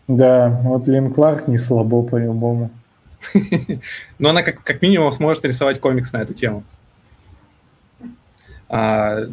[0.07, 2.71] Да, вот Лин Кларк не слабо по-любому.
[4.19, 6.63] Но она как, как минимум сможет рисовать комикс на эту тему.
[8.73, 9.29] А,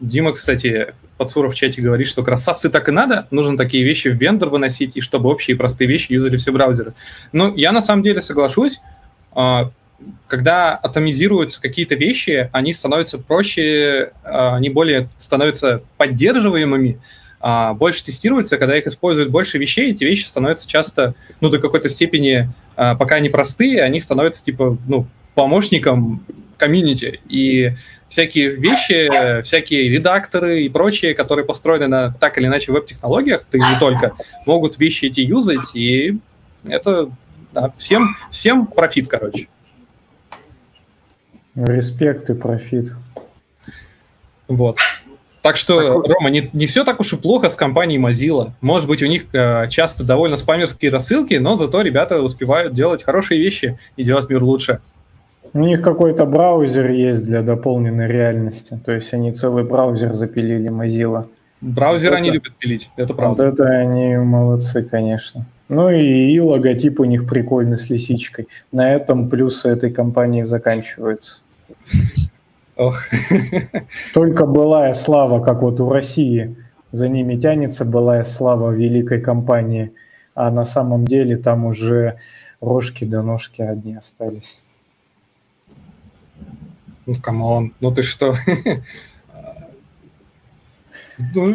[0.00, 4.14] Дима, кстати, Подсуров в чате говорит, что красавцы так и надо, нужно такие вещи в
[4.14, 6.94] вендор выносить, и чтобы общие простые вещи юзали все браузеры.
[7.32, 8.80] Ну, я на самом деле соглашусь,
[9.32, 9.72] а,
[10.28, 17.00] когда атомизируются какие-то вещи, они становятся проще, а, они более становятся поддерживаемыми,
[17.40, 21.88] а, больше тестируются, когда их используют больше вещей, эти вещи становятся часто, ну, до какой-то
[21.88, 26.24] степени, пока они простые, они становятся, типа, ну, помощником
[26.58, 27.20] комьюнити.
[27.28, 27.72] И
[28.08, 33.78] всякие вещи, всякие редакторы и прочие, которые построены на так или иначе веб-технологиях, и не
[33.78, 34.12] только,
[34.46, 36.18] могут вещи эти юзать, и
[36.64, 37.10] это
[37.52, 39.48] да, всем, всем профит, короче.
[41.54, 42.92] Респект и профит.
[44.46, 44.78] Вот.
[45.42, 48.52] Так что, Рома, не, не все так уж и плохо с компанией Mozilla.
[48.60, 53.40] Может быть, у них э, часто довольно спамерские рассылки, но зато ребята успевают делать хорошие
[53.40, 54.80] вещи и делать мир лучше.
[55.54, 58.78] У них какой-то браузер есть для дополненной реальности.
[58.84, 61.26] То есть они целый браузер запилили Mozilla.
[61.60, 63.44] Браузеры Вот они это- любят пилить, это Вот правда.
[63.46, 65.46] это они молодцы, конечно.
[65.68, 68.48] Ну и, и логотип у них прикольный с лисичкой.
[68.72, 71.40] На этом плюсы этой компании заканчиваются.
[72.76, 73.02] Ох.
[74.14, 76.54] Только былая слава, как вот у России,
[76.92, 79.92] за ними тянется былая слава великой компании,
[80.34, 82.18] а на самом деле там уже
[82.60, 84.60] рожки да ножки одни остались.
[87.08, 88.34] Ну, come on, ну ты что?
[91.34, 91.54] Ну,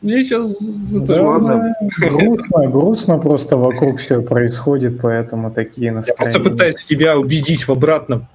[0.00, 0.58] Мне сейчас...
[0.92, 1.74] Ладно.
[1.98, 6.50] грустно, грустно просто вокруг все происходит, поэтому такие Я просто настроения.
[6.50, 8.28] пытаюсь тебя убедить в обратном.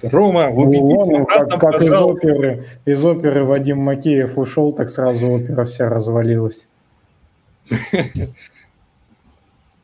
[0.00, 4.88] Рома, Ну, убедить в обратном, как, как из оперы, из оперы Вадим Макеев ушел, так
[4.90, 6.68] сразу опера вся развалилась.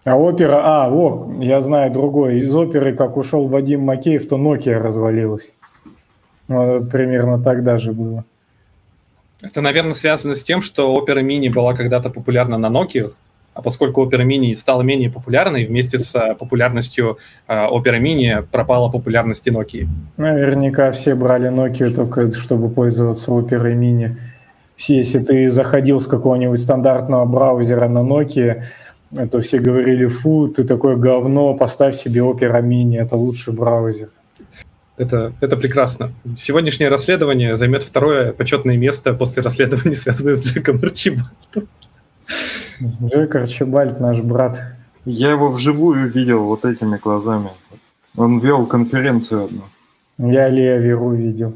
[0.04, 2.34] А опера, а, вот, я знаю другое.
[2.36, 5.54] Из оперы, как ушел Вадим Макеев, то Nokia развалилась.
[6.50, 8.24] Вот это примерно так даже было.
[9.40, 13.12] Это, наверное, связано с тем, что Opera Mini была когда-то популярна на Nokia,
[13.54, 18.90] а поскольку Opera Mini стала менее популярной, вместе с э, популярностью э, Opera Mini пропала
[18.90, 19.86] популярность и Nokia.
[20.16, 24.16] Наверняка все брали Nokia только чтобы пользоваться оперой мини.
[24.76, 28.62] Все, если ты заходил с какого-нибудь стандартного браузера на Nokia,
[29.30, 34.08] то все говорили, фу, ты такое говно, поставь себе Opera Mini, это лучший браузер.
[35.00, 36.12] Это, это прекрасно.
[36.36, 41.68] Сегодняшнее расследование займет второе почетное место после расследования, связанное с Джеком Арчибальдом.
[43.06, 44.60] Джейк Арчибальд, наш брат.
[45.06, 47.48] Я его вживую видел вот этими глазами.
[48.14, 49.62] Он вел конференцию одну.
[50.18, 51.54] Я Лею Веру видел.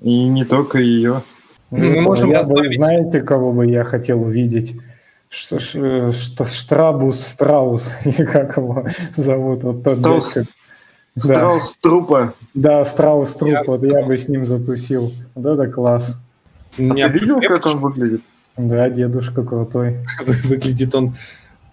[0.00, 1.22] И не только ее.
[1.70, 4.76] Мы Это можем я бы, знаете, кого бы я хотел увидеть?
[5.28, 8.86] Ш- ш- ш- Штрабус Страус, или как его
[9.16, 9.64] зовут?
[9.64, 10.52] Вот тот Страус- дядька.
[11.26, 11.34] Да.
[11.34, 12.34] Страус трупа.
[12.54, 15.12] Да, Страус Труп, Я вот я бы с ним затусил.
[15.34, 16.16] Вот это класс.
[16.76, 18.22] А ты видел, как он выглядит?
[18.56, 20.00] Да, дедушка крутой.
[20.44, 21.16] выглядит он...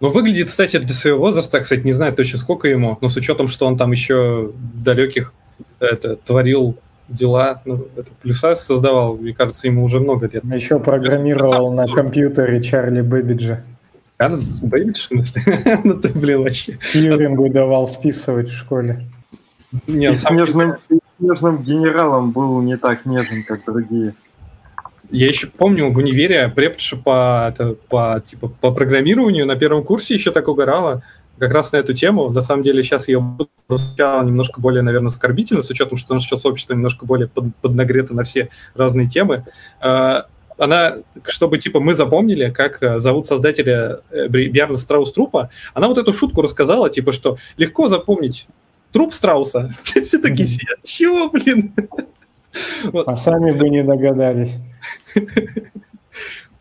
[0.02, 3.48] Ну, выглядит, кстати, для своего возраста, кстати, не знаю точно сколько ему, но с учетом,
[3.48, 5.34] что он там еще в далеких
[5.80, 6.78] это, творил
[7.08, 10.44] дела, ну, это плюса создавал, мне кажется, ему уже много лет.
[10.44, 13.64] Еще программировал на компьютере Чарли Бэбиджа.
[14.18, 15.80] В смысле?
[15.84, 16.78] Ну ты, блин, вообще.
[16.94, 19.06] Тьюрингу давал списывать в школе.
[19.88, 24.16] Не, И снежным, и снежным генералом был не так нежен, как другие.
[25.12, 30.16] Я еще помню в универе преподша по, это, по, типа, по программированию на первом курсе
[30.16, 31.04] еще так угорала
[31.38, 32.30] как раз на эту тему.
[32.30, 33.24] На самом деле сейчас ее
[33.68, 38.14] звучало немножко более, наверное, оскорбительно, с учетом, что наше сейчас общество немножко более под, поднагрето
[38.14, 39.46] на все разные темы.
[39.80, 45.88] А, она, чтобы, типа, мы запомнили, как э, зовут создателя э, Бьярна Страус Трупа, она
[45.88, 48.48] вот эту шутку рассказала, типа, что легко запомнить
[48.96, 49.76] труп Страуса.
[49.84, 50.82] Все такие сидят.
[50.84, 51.74] Чего, блин?
[53.06, 54.56] А сами бы не догадались.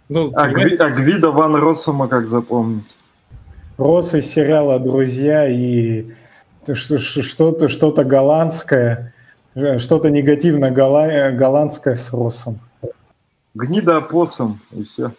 [0.09, 2.97] Ну, а, Гви, а Гвида Ван Россума как запомнить?
[3.79, 6.07] Росс из сериала «Друзья» и
[6.73, 9.15] что-то что голландское,
[9.55, 12.59] что-то негативно голландское с Россом.
[13.55, 15.13] Гнида опоссум, и все.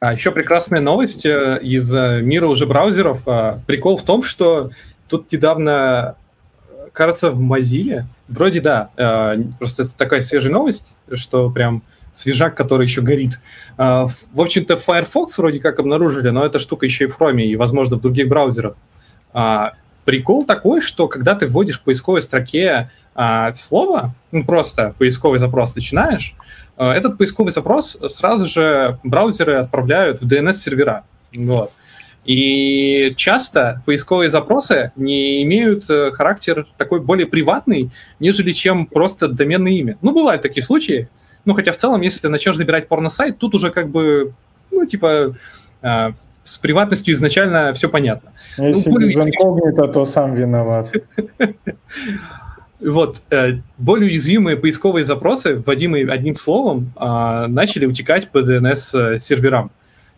[0.00, 3.22] А еще прекрасная новость э, из э, мира уже браузеров.
[3.26, 4.70] А, прикол в том, что
[5.08, 6.16] тут недавно,
[6.96, 12.86] кажется, в Mozilla, вроде да, э, просто это такая свежая новость, что прям свежак, который
[12.86, 13.38] еще горит.
[13.76, 17.54] А, в общем-то, Firefox вроде как обнаружили, но эта штука еще и в Chrome, и,
[17.54, 18.76] возможно, в других браузерах.
[19.34, 19.74] А,
[20.06, 25.74] прикол такой, что когда ты вводишь в поисковой строке а, слово, ну, просто поисковый запрос
[25.74, 26.34] начинаешь,
[26.78, 31.04] этот поисковый запрос сразу же браузеры отправляют в DNS-сервера.
[31.34, 31.72] Вот.
[32.26, 39.72] И часто поисковые запросы не имеют э, характер такой более приватный, нежели чем просто доменное
[39.72, 39.96] имя.
[40.02, 41.08] Ну, бывают такие случаи,
[41.44, 44.34] ну, хотя в целом, если ты начнешь набирать порно-сайт, тут уже как бы,
[44.72, 45.36] ну, типа,
[45.82, 46.08] э,
[46.42, 48.32] с приватностью изначально все понятно.
[48.58, 50.92] Ну, если ну, без инкогнито, то сам виноват.
[52.78, 59.70] Вот, э, более уязвимые поисковые запросы, вводимые одним словом, э, начали утекать по DNS-серверам.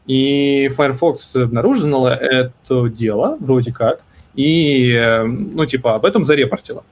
[0.09, 4.01] И Firefox обнаружил это дело, вроде как,
[4.35, 6.83] и, э, ну, типа, об этом зарепортила.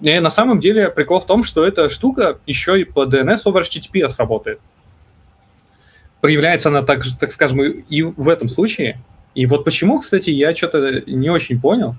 [0.00, 3.62] И на самом деле прикол в том, что эта штука еще и по DNS over
[3.62, 4.58] HTTPS работает.
[6.20, 8.98] Проявляется она, так, так скажем, и в этом случае.
[9.36, 11.94] И вот почему, кстати, я что-то не очень понял.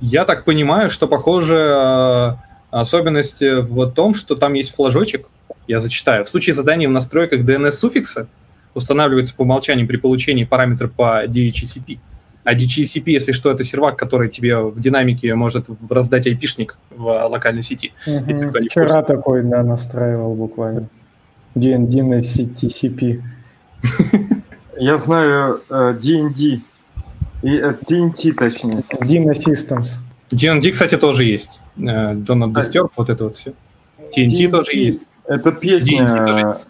[0.00, 2.38] Я так понимаю, что, похоже,
[2.70, 5.28] особенность в том, что там есть флажочек,
[5.68, 6.24] я зачитаю.
[6.24, 8.26] В случае задания в настройках DNS-суффикса
[8.78, 11.98] устанавливается по умолчанию при получении параметра по DHCP.
[12.44, 17.62] А DHCP, если что, это сервак, который тебе в динамике может раздать айпишник в локальной
[17.62, 17.92] сети.
[18.06, 18.52] Угу.
[18.70, 20.88] Вчера такой, да, настраивал буквально.
[21.54, 23.22] DND на TCP.
[24.78, 26.60] Я знаю DND.
[27.42, 28.82] Э, и DNT, э, точнее.
[29.00, 29.98] Dino Systems.
[30.30, 31.60] DND, кстати, тоже есть.
[31.76, 33.52] Donald э, Disturb, вот это вот все.
[34.16, 35.02] TNT тоже есть.
[35.26, 36.60] Это песня...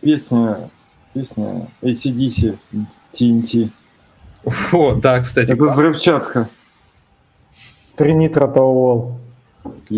[0.00, 0.70] Песня...
[1.12, 2.58] Песня ACDC
[3.12, 3.70] TNT.
[4.72, 5.52] О, да, кстати.
[5.52, 6.48] Это взрывчатка.
[7.94, 9.20] Тринитратоол.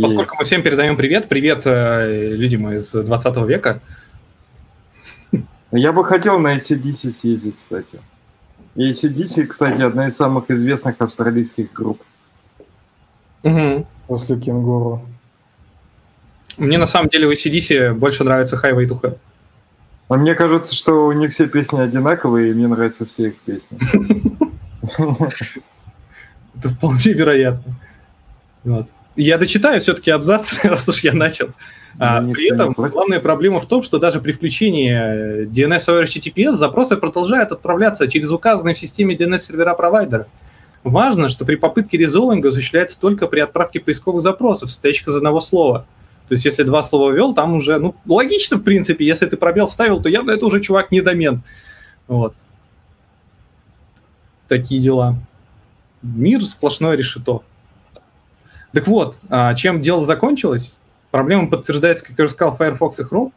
[0.03, 3.81] Поскольку мы всем передаем привет, привет э, людям из 20 века.
[5.73, 7.99] Я бы хотел на ACDC съездить, кстати.
[8.77, 12.03] ACDC, кстати, одна из самых известных австралийских групп.
[13.43, 13.87] Угу.
[14.07, 15.03] После Кенгуру.
[16.59, 19.19] Мне на самом деле у ACDC больше нравится Highway to Hell.
[20.09, 23.79] А мне кажется, что у них все песни одинаковые, и мне нравятся все их песни.
[26.55, 27.75] Это вполне вероятно.
[28.65, 28.89] Вот.
[29.17, 31.49] Я дочитаю все-таки абзац, раз уж я начал.
[31.99, 36.97] А, при этом главная проблема в том, что даже при включении DNS over HTTPS запросы
[36.97, 40.29] продолжают отправляться через указанные в системе DNS-сервера провайдера.
[40.85, 45.87] Важно, что при попытке резолвинга осуществляется только при отправке поисковых запросов, состоящих из одного слова.
[46.29, 49.69] То есть, если два слова ввел, там уже, ну, логично, в принципе, если ты пробел
[49.69, 51.43] вставил, то явно это уже чувак не домен.
[52.09, 52.35] Вот.
[54.49, 55.17] Такие дела.
[56.03, 57.43] Мир сплошное решето.
[58.73, 60.79] Так вот, а, чем дело закончилось?
[61.11, 63.33] Проблема подтверждается, как я уже сказал, Firefox и Chrome.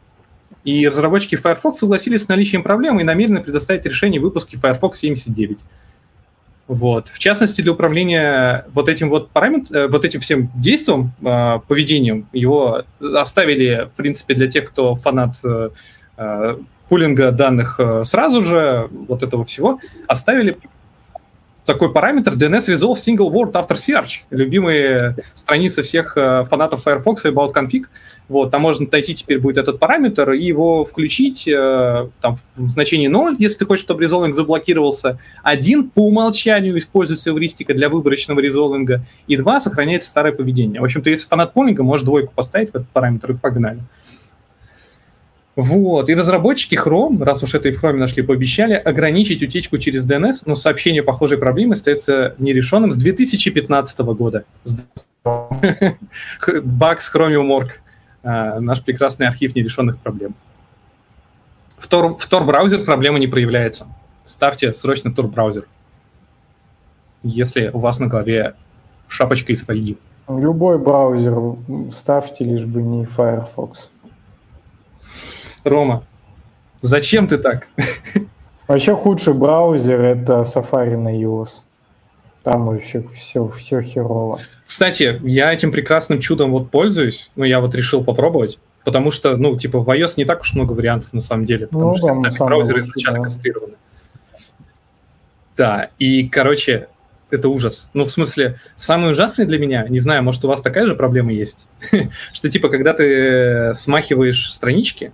[0.64, 5.60] И разработчики Firefox согласились с наличием проблемы и намерены предоставить решение выпуска Firefox 79.
[6.70, 7.08] Вот.
[7.08, 12.28] В частности, для управления вот этим вот параметром, э, вот этим всем действием, э, поведением,
[12.32, 16.56] его оставили, в принципе, для тех, кто фанат э,
[16.88, 20.56] пулинга данных сразу же, вот этого всего, оставили
[21.70, 27.54] такой параметр DNS Resolve Single Word After Search, любимые страницы всех фанатов Firefox и About
[27.54, 27.84] Config.
[28.28, 33.06] Вот, там можно найти теперь будет этот параметр и его включить э, там, в значении
[33.06, 35.20] 0, если ты хочешь, чтобы резолвинг заблокировался.
[35.44, 40.80] Один по умолчанию используется эвристика для выборочного резолвинга, и два сохраняется старое поведение.
[40.80, 43.80] В общем-то, если фанат полинга, может двойку поставить в этот параметр и погнали.
[45.56, 46.08] Вот.
[46.08, 50.42] И разработчики Chrome, раз уж это и в Chrome нашли, пообещали ограничить утечку через DNS,
[50.46, 54.44] но сообщение похожей проблемы остается нерешенным с 2015 года.
[55.24, 57.80] Баг с Chromium.org.
[58.22, 60.34] Наш прекрасный архив нерешенных проблем.
[61.78, 63.86] В Tor, в Tor браузер проблема не проявляется.
[64.24, 65.66] Ставьте срочно Tor браузер.
[67.22, 68.54] Если у вас на голове
[69.08, 69.98] шапочка из фольги.
[70.28, 71.34] Любой браузер
[71.92, 73.90] ставьте, лишь бы не Firefox.
[75.64, 76.04] Рома,
[76.82, 77.68] зачем ты так?
[78.68, 81.62] Вообще худший браузер это Safari на iOS.
[82.42, 84.38] Там вообще все, все херово.
[84.64, 89.56] Кстати, я этим прекрасным чудом вот пользуюсь, ну, я вот решил попробовать, потому что, ну,
[89.58, 92.22] типа, в iOS не так уж много вариантов на самом деле, потому Ну, что там
[92.46, 93.24] браузеры лучший, изначально да.
[93.24, 93.74] кастрированы.
[95.56, 96.88] Да, и, короче,
[97.30, 97.90] это ужас.
[97.92, 101.32] Ну, в смысле, самый ужасный для меня, не знаю, может, у вас такая же проблема
[101.32, 101.68] есть,
[102.32, 105.12] что, типа, когда ты смахиваешь странички,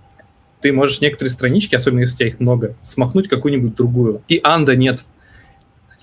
[0.61, 4.21] ты можешь некоторые странички, особенно если у тебя их много, смахнуть какую-нибудь другую.
[4.27, 5.05] И undo нет.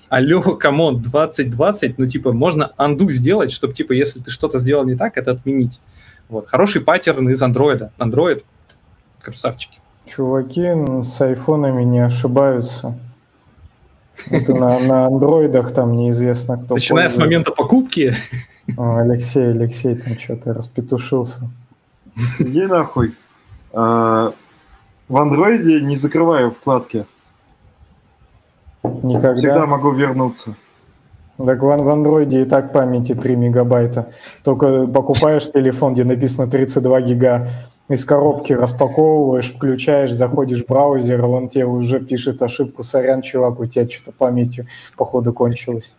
[0.09, 4.85] Алло, come on, 2020, ну, типа, можно undo сделать, чтобы, типа, если ты что-то сделал
[4.85, 5.79] не так, это отменить.
[6.29, 6.47] Вот.
[6.47, 7.91] Хороший паттерн из андроида.
[7.97, 8.43] Android,
[9.21, 9.79] красавчики.
[10.05, 12.97] Чуваки м, с айфонами не ошибаются.
[14.29, 16.75] Это на, на андроидах там неизвестно кто.
[16.75, 18.15] Начиная с момента покупки,
[18.77, 21.49] О, Алексей, Алексей там что-то распетушился.
[22.39, 23.13] Иди нахуй.
[23.73, 24.33] А,
[25.07, 27.05] В андроиде не закрываю вкладки.
[28.83, 29.35] Никогда.
[29.35, 30.55] Всегда могу вернуться.
[31.37, 34.09] Так в, в андроиде и так памяти 3 мегабайта.
[34.43, 37.47] Только покупаешь телефон, где написано 32 гига,
[37.87, 43.59] из коробки распаковываешь, включаешь, заходишь в браузер, а он тебе уже пишет ошибку, сорян, чувак,
[43.59, 44.65] у тебя что-то памятью,
[44.97, 45.95] походу, кончилось.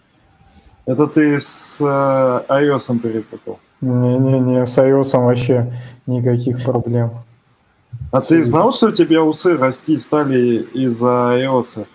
[0.85, 3.59] Это ты с э, iOS перепутал.
[3.81, 5.73] Не-не-не, с iOS вообще
[6.07, 7.11] никаких проблем.
[8.13, 11.07] А ты знал, что у тебя усы расти стали из-за
[11.39, 11.87] iOS?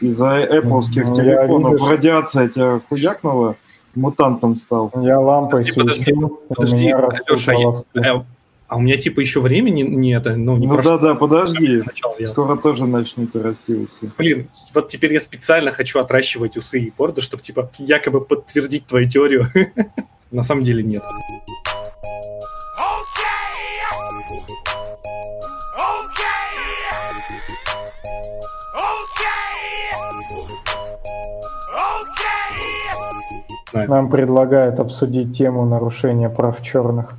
[0.00, 1.88] Из-за Apple Ну, я телефонов видишь.
[1.88, 3.56] радиация тебя хуякнула,
[3.94, 4.90] мутантом стал.
[5.02, 8.22] Я лампой Подожди, подожди, светил, у подожди, растут Алеша, я- э,
[8.66, 10.96] а у меня, типа, еще времени не это, ну, не ну прошло.
[10.96, 11.82] да-да, подожди.
[11.84, 12.26] Начало ясно.
[12.28, 14.10] Скоро тоже начнут расти усы.
[14.16, 19.06] Блин, вот теперь я специально хочу отращивать усы и бороду, чтобы, типа, якобы подтвердить твою
[19.08, 19.48] теорию.
[20.30, 21.02] На самом деле нет.
[33.72, 37.14] Нам предлагают обсудить тему нарушения прав черных.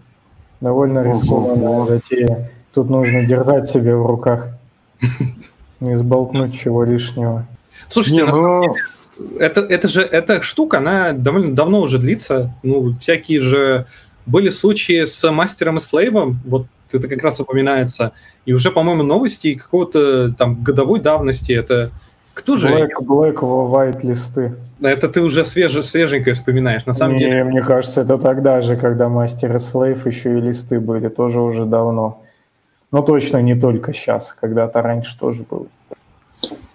[0.59, 1.09] Довольно Ого.
[1.09, 2.51] рискованная затея.
[2.73, 4.49] Тут нужно держать себя в руках.
[5.79, 7.45] Не сболтнуть чего лишнего.
[7.89, 8.75] Слушайте, Не, самом ну,
[9.39, 12.53] это, это же эта штука, она довольно давно уже длится.
[12.63, 13.85] Ну, всякие же
[14.25, 18.11] были случаи с мастером и слейвом, вот это как раз упоминается.
[18.45, 21.53] И уже, по-моему, новости какого-то там годовой давности.
[21.53, 21.91] Это
[22.33, 22.69] кто же?
[22.69, 24.53] Black, Black White листы.
[24.81, 26.85] Это ты уже свеже, свеженькое вспоминаешь.
[26.85, 30.41] На самом Не, деле, Мне кажется, это тогда же, когда мастер и слейв еще и
[30.41, 32.23] листы были, тоже уже давно.
[32.91, 35.67] Но точно не только сейчас, когда-то раньше тоже было.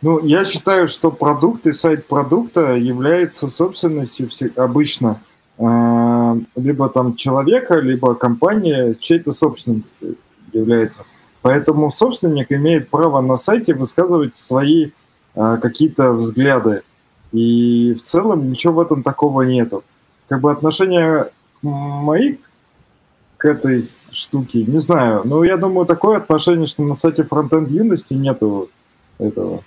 [0.03, 5.21] Ну, я считаю, что продукт и сайт продукта является собственностью все- обычно
[5.59, 10.17] э, либо там человека, либо компания чьей-то собственностью
[10.53, 11.03] является.
[11.43, 14.91] Поэтому собственник имеет право на сайте высказывать свои э,
[15.37, 16.83] какие-то взгляды.
[17.33, 19.85] И в целом ничего в этом такого нету.
[20.29, 21.29] Как бы отношения
[21.63, 22.37] мои
[23.37, 25.23] к этой штуке, не знаю.
[25.25, 28.71] Но я думаю, такое отношение, что на сайте Frontend юности нету
[29.19, 29.63] этого.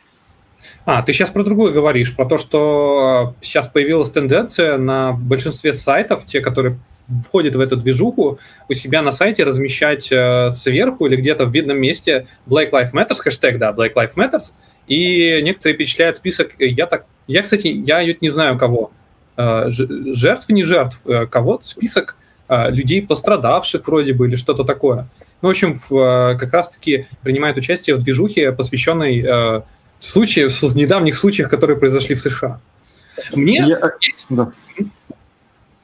[0.85, 6.25] А, ты сейчас про другое говоришь, про то, что сейчас появилась тенденция на большинстве сайтов,
[6.25, 6.79] те, которые
[7.25, 11.77] входят в эту движуху, у себя на сайте размещать э, сверху или где-то в видном
[11.77, 14.53] месте Black Lives Matters, хэштег, да, Black Lives Matters,
[14.89, 18.91] и некоторые перечисляют список, э, я так, я, кстати, я не знаю кого,
[19.37, 22.17] э, жертв, не жертв, э, кого, список
[22.69, 25.07] людей пострадавших вроде бы или что-то такое.
[25.43, 29.61] Ну, в общем, в, как раз-таки принимает участие в движухе, посвященной э,
[29.99, 32.59] случаев, с недавних случаях, которые произошли в США.
[33.33, 33.57] Мне...
[33.67, 34.51] Я- есть- да.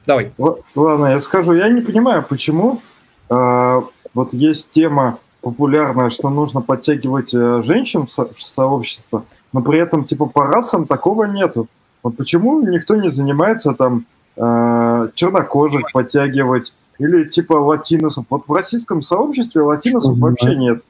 [0.06, 0.32] Давай.
[0.74, 2.82] Ладно, я скажу, я не понимаю, почему
[3.30, 3.82] э,
[4.14, 9.78] вот есть тема популярная, что нужно подтягивать э, женщин в, со- в сообщество, но при
[9.78, 11.68] этом типа по расам такого нету.
[12.02, 18.24] Вот почему никто не занимается там э, чернокожих подтягивать или типа латиносов?
[18.28, 20.54] Вот в российском сообществе латиносов Что, вообще да.
[20.56, 20.82] нет.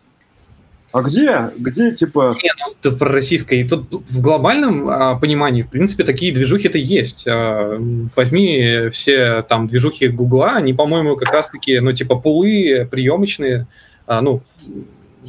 [0.90, 1.50] А где?
[1.58, 2.34] Где типа...
[2.42, 3.60] Не, ну, это про российское.
[3.60, 7.26] И тут в глобальном а, понимании, в принципе, такие движухи-то есть.
[7.28, 7.76] А,
[8.16, 13.66] возьми все там движухи Гугла, они, по-моему, как раз-таки, ну, типа, пулы приемочные,
[14.06, 14.42] ну,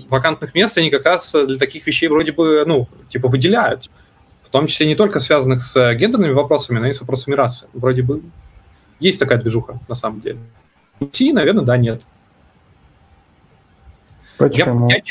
[0.10, 3.90] вакантных мест, они как раз для таких вещей вроде бы, ну, типа, выделяют.
[4.44, 7.68] В том числе не только связанных с гендерными вопросами, но и с вопросами расы.
[7.74, 8.22] Вроде бы
[9.00, 10.40] есть такая движуха, на самом деле.
[11.00, 12.02] В России, наверное, да, нет.
[14.40, 14.90] Я- Почему?
[14.90, 15.02] я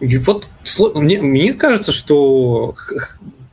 [0.00, 0.48] И вот
[0.94, 2.74] мне, мне кажется, что,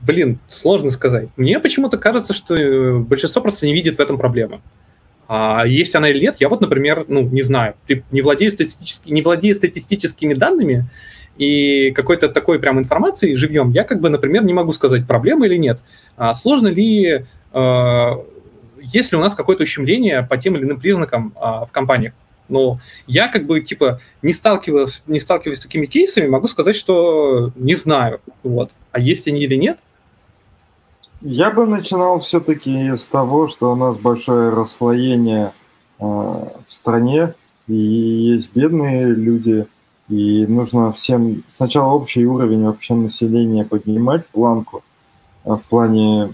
[0.01, 1.29] блин, сложно сказать.
[1.37, 4.61] Мне почему-то кажется, что э, большинство просто не видит в этом проблемы.
[5.31, 7.75] А есть она или нет, я вот, например, ну, не знаю,
[8.09, 10.87] не владею, статистически, не владею статистическими данными
[11.37, 15.55] и какой-то такой прям информацией живьем, я как бы, например, не могу сказать, проблема или
[15.55, 15.81] нет.
[16.17, 18.11] А сложно ли, э,
[18.81, 22.13] есть ли у нас какое-то ущемление по тем или иным признакам э, в компаниях?
[22.47, 27.51] Но я как бы типа не сталкивался, не сталкиваясь с такими кейсами, могу сказать, что
[27.55, 28.19] не знаю.
[28.41, 28.71] Вот.
[28.91, 29.77] А есть они или нет?
[31.21, 35.51] Я бы начинал все-таки с того, что у нас большое расслоение
[35.99, 37.33] э, в стране,
[37.67, 39.67] и есть бедные люди,
[40.07, 44.81] и нужно всем сначала общий уровень вообще населения поднимать, планку,
[45.43, 46.33] а в плане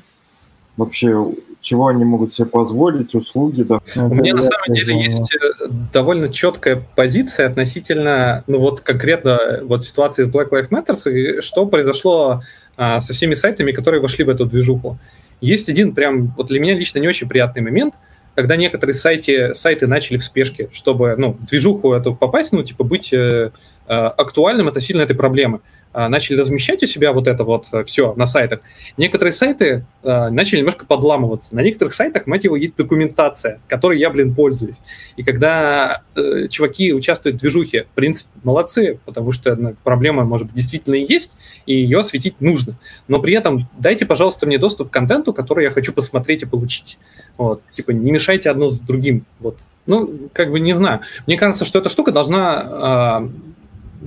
[0.78, 3.64] вообще чего они могут себе позволить, услуги.
[3.64, 3.82] Да.
[3.96, 9.84] У меня на самом деле есть э, довольно четкая позиция относительно, ну вот конкретно вот
[9.84, 12.44] ситуации с Black Lives Matter и что произошло
[12.78, 14.98] а, со всеми сайтами, которые вошли в эту движуху.
[15.42, 17.96] Есть один прям, вот для меня лично не очень приятный момент,
[18.36, 22.84] когда некоторые сайты, сайты начали в спешке, чтобы ну, в движуху эту попасть, ну, типа
[22.84, 23.52] быть э,
[23.88, 25.62] актуальным относительно этой проблемы.
[25.96, 28.60] А, начали размещать у себя вот это вот э, все на сайтах,
[28.98, 31.56] некоторые сайты э, начали немножко подламываться.
[31.56, 34.76] На некоторых сайтах, мать его, есть документация, которой я, блин, пользуюсь.
[35.16, 40.48] И когда э, чуваки участвуют в движухе, в принципе, молодцы, потому что ну, проблема, может
[40.48, 42.78] быть, действительно есть, и ее осветить нужно.
[43.08, 47.00] Но при этом дайте, пожалуйста, мне доступ к контенту, который я хочу посмотреть и получить.
[47.38, 47.62] Вот.
[47.72, 49.26] Типа, не мешайте одно с другим.
[49.40, 49.60] Вот.
[49.88, 51.00] Ну, как бы не знаю.
[51.26, 53.55] Мне кажется, что эта штука должна э,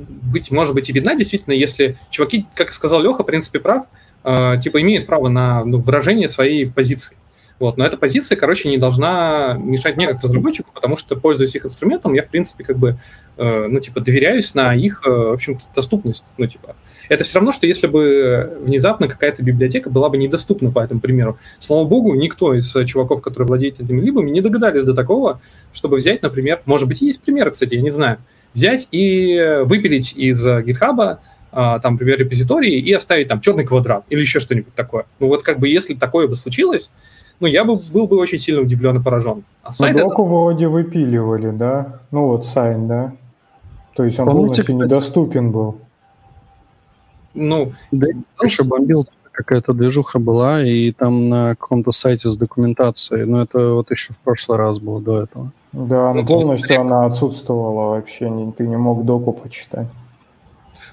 [0.06, 3.86] быть, может быть, и видна действительно, если чуваки, как сказал Леха, в принципе, прав,
[4.24, 7.16] э, типа имеют право на ну, выражение своей позиции.
[7.58, 11.66] Вот, но эта позиция, короче, не должна мешать мне как разработчику, потому что, пользуясь их
[11.66, 12.98] инструментом, я, в принципе, как бы,
[13.36, 16.22] э, ну, типа, доверяюсь на их, э, в общем-то, доступность.
[16.36, 16.76] Ну, типа,
[17.08, 21.38] это все равно, что если бы внезапно какая-то библиотека была бы недоступна по этому примеру.
[21.58, 25.40] Слава богу, никто из чуваков, которые владеют этими либами, не догадались до такого,
[25.72, 28.18] чтобы взять, например, может быть, есть примеры, кстати, я не знаю,
[28.54, 31.18] взять и выпилить из GitHub
[31.50, 35.06] а, там, например, репозитории и оставить там черный квадрат или еще что-нибудь такое.
[35.18, 36.92] Ну вот как бы если такое бы случилось,
[37.40, 39.44] ну я бы был бы очень сильно удивлен и поражен.
[39.62, 40.30] А сайт ну, блоку это...
[40.30, 42.00] вроде выпиливали, да?
[42.10, 43.12] Ну вот сайн, да?
[43.94, 45.80] То есть он Помните, полностью кстати, недоступен был.
[47.34, 48.08] Ну, да,
[48.42, 53.90] еще бомбил какая-то движуха была, и там на каком-то сайте с документацией, но это вот
[53.90, 55.52] еще в прошлый раз было до этого.
[55.72, 59.86] Да, ну, полностью она отсутствовала вообще, не, ты не мог доку почитать.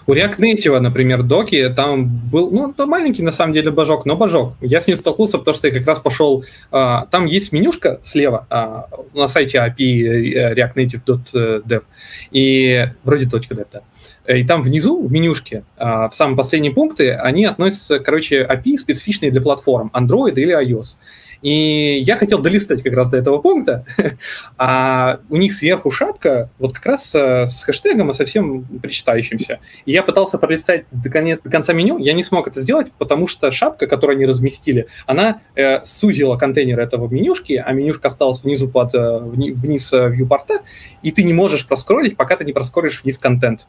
[0.08, 4.16] У React Native, например, доки, там был, ну, это маленький на самом деле божок, но
[4.16, 4.54] божок.
[4.62, 8.46] Я с ним столкнулся, потому что я как раз пошел, а, там есть менюшка слева
[8.52, 11.84] а, на сайте API э, React Native.dev,
[12.32, 13.82] и вроде .dev, да.
[14.28, 19.32] И там внизу, в менюшке, а, в самые последние пункты, они относятся, короче, API специфичные
[19.32, 20.98] для платформ Android или iOS.
[21.46, 23.86] И я хотел долистать как раз до этого пункта,
[24.58, 29.60] а у них сверху шапка вот как раз э, с хэштегом, а совсем причитающимся.
[29.86, 33.28] И я пытался пролистать до, конец, до конца меню, я не смог это сделать, потому
[33.28, 38.68] что шапка, которую они разместили, она э, сузила контейнер этого менюшки, а менюшка осталась внизу
[38.68, 40.62] под, э, вниз э, вьюпорта,
[41.04, 43.68] и ты не можешь проскролить, пока ты не проскролишь вниз контент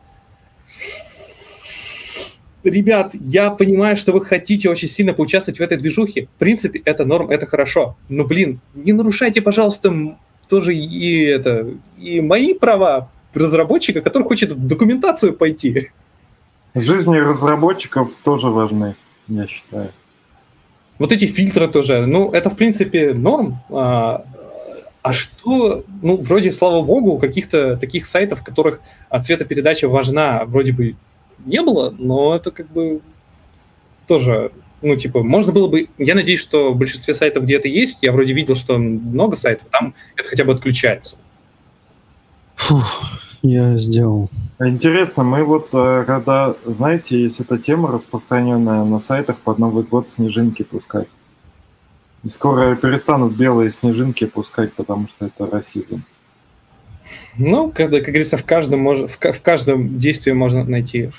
[2.66, 6.28] ребят, я понимаю, что вы хотите очень сильно поучаствовать в этой движухе.
[6.36, 7.96] В принципе, это норм, это хорошо.
[8.08, 10.16] Но, блин, не нарушайте, пожалуйста,
[10.48, 15.90] тоже и это, и мои права разработчика, который хочет в документацию пойти.
[16.74, 18.96] Жизни разработчиков тоже важны,
[19.28, 19.90] я считаю.
[20.98, 23.58] Вот эти фильтры тоже, ну, это, в принципе, норм.
[23.70, 24.24] А,
[25.02, 28.80] а что, ну, вроде, слава богу, каких-то таких сайтов, в которых
[29.22, 30.96] цветопередача важна, вроде бы
[31.44, 33.00] не было, но это как бы
[34.06, 35.88] тоже, ну, типа, можно было бы...
[35.98, 39.68] Я надеюсь, что в большинстве сайтов, где это есть, я вроде видел, что много сайтов,
[39.68, 41.18] там это хотя бы отключается.
[42.56, 43.10] Фух,
[43.42, 44.30] я сделал.
[44.58, 50.08] Интересно, мы вот э, когда, знаете, есть эта тема распространенная на сайтах под Новый год
[50.10, 51.08] снежинки пускать.
[52.24, 56.02] И скоро перестанут белые снежинки пускать, потому что это расизм.
[57.36, 59.00] Ну, когда, как говорится, в каждом, мож...
[59.00, 61.10] в, в каждом действии можно найти.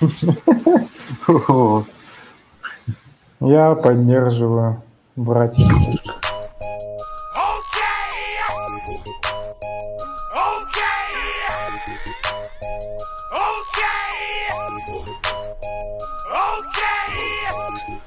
[3.40, 4.84] Я поддерживаю
[5.16, 5.68] братьев.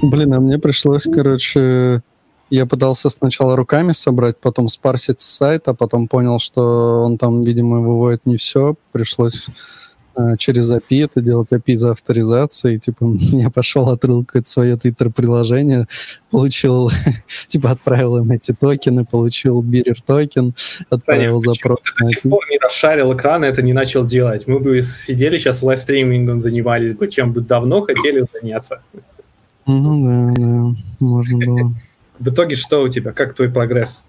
[0.03, 2.03] Блин, а мне пришлось, короче,
[2.51, 7.81] Я пытался сначала руками собрать, потом спарсить с сайта, потом понял, что он там, видимо,
[7.81, 8.75] выводит не все.
[8.91, 9.47] Пришлось
[10.17, 12.79] э, через API это делать, API за авторизацией.
[12.79, 15.87] Типа, я пошел, открыл какое-то свое Twitter-приложение,
[16.33, 16.91] получил,
[17.47, 20.53] типа, отправил им эти токены, получил bearer токен,
[20.91, 21.79] отправил Саня, запрос.
[21.85, 24.49] Ты до сих пор не расшарил экран это не начал делать.
[24.49, 28.83] Мы бы сидели сейчас лайвстримингом занимались бы, чем бы давно хотели заняться.
[29.67, 31.75] Ну да, да, можно было.
[32.21, 33.13] В итоге что у тебя?
[33.13, 34.05] Как твой прогресс?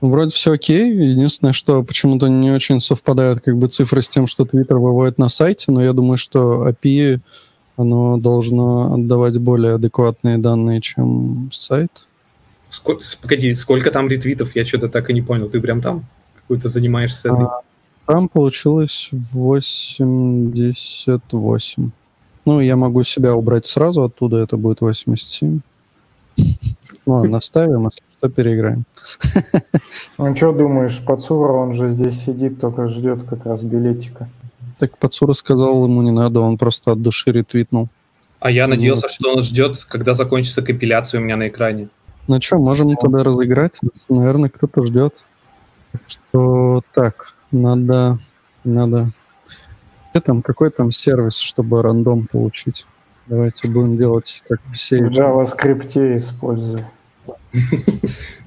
[0.00, 0.92] Вроде все окей.
[0.92, 5.28] Единственное, что почему-то не очень совпадают как бы цифры с тем, что Twitter выводит на
[5.28, 7.20] сайте, но я думаю, что API
[7.76, 12.08] оно должно отдавать более адекватные данные, чем сайт.
[12.68, 14.56] Сколько, погоди, сколько там ретвитов?
[14.56, 15.48] Я что-то так и не понял.
[15.48, 17.46] Ты прям там какой-то занимаешься этой?
[17.46, 17.60] А,
[18.06, 21.90] там получилось 88.
[22.44, 25.60] Ну, я могу себя убрать сразу оттуда, это будет 87.
[26.36, 26.44] Ну,
[27.06, 28.84] ладно, оставим, если что, переиграем.
[30.18, 34.28] Ну, что думаешь, Пацура, он же здесь сидит, только ждет как раз билетика.
[34.78, 37.88] Так Пацура сказал, ему не надо, он просто от души ретвитнул.
[38.40, 39.10] А я надеялся, Вот.
[39.10, 41.88] что он ждет, когда закончится компиляция у меня на экране.
[42.28, 43.80] Ну что, можем тогда разыграть?
[44.08, 45.24] Наверное, кто-то ждет.
[46.06, 48.18] Что так, надо,
[48.64, 49.12] надо...
[50.10, 52.86] Где там, какой там сервис, чтобы рандом получить?
[53.26, 55.04] Давайте будем делать как все.
[55.04, 56.78] В JavaScript использую.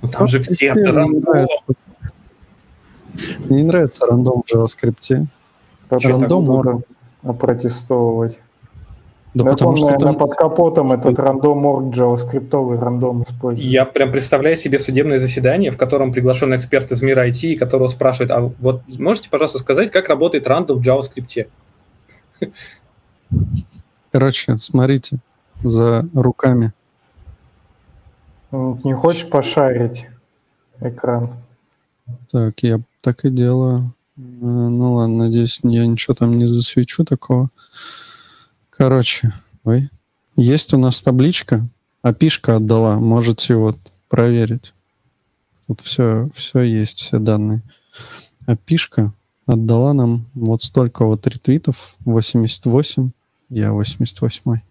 [0.02, 1.22] Ну, там же все рандом.
[1.22, 1.64] нравится.
[3.40, 5.28] Мне не нравится рандом в JavaScript.
[5.90, 6.84] Рандом
[7.24, 8.40] опротестовывать.
[9.36, 10.18] Да Я потому что наверное, там...
[10.18, 11.22] под капотом этот это?
[11.22, 13.70] рандом орг JavaScript рандом использую.
[13.70, 17.88] Я прям представляю себе судебное заседание, в котором приглашен эксперт из мира IT, и которого
[17.88, 21.48] спрашивают, а вот можете, пожалуйста, сказать, как работает рандом в JavaScript?
[24.12, 25.20] Короче, смотрите
[25.64, 26.74] за руками.
[28.52, 30.08] Не хочешь пошарить
[30.80, 31.28] экран?
[32.32, 33.94] Так, я так и делаю.
[34.18, 37.50] Э, Ну ладно, надеюсь, я ничего там не засвечу такого.
[38.70, 39.34] Короче,
[39.64, 39.90] ой.
[40.36, 41.68] Есть у нас табличка,
[42.02, 44.74] опишка отдала, можете вот проверить.
[45.68, 47.62] Тут все, все есть, все данные.
[48.48, 49.14] Опишка
[49.46, 53.12] отдала нам вот столько вот ретвитов, 88,
[53.50, 54.62] я 88.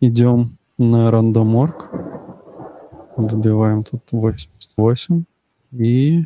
[0.00, 1.90] Идем на random.org,
[3.16, 5.24] вбиваем тут 88
[5.72, 6.24] и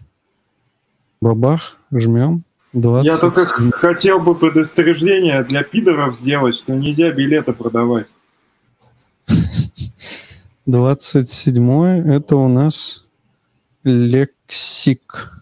[1.20, 2.44] бабах, жмем.
[2.72, 3.04] 20.
[3.04, 8.06] Я только хотел бы предостережение для пидоров сделать, что нельзя билеты продавать.
[10.64, 11.70] 27
[12.08, 13.04] это у нас
[13.84, 15.32] лексик.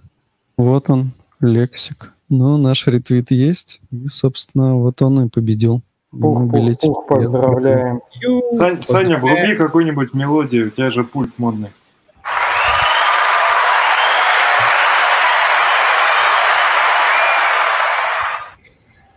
[0.57, 2.14] Вот он, лексик.
[2.28, 3.80] Ну, наш ретвит есть.
[3.91, 5.82] И, собственно, вот он и победил.
[6.13, 8.01] Пух, пух, пух, поздравляем.
[8.55, 11.71] Сань- Саня, вруби какую-нибудь мелодию, у тебя же пульт модный.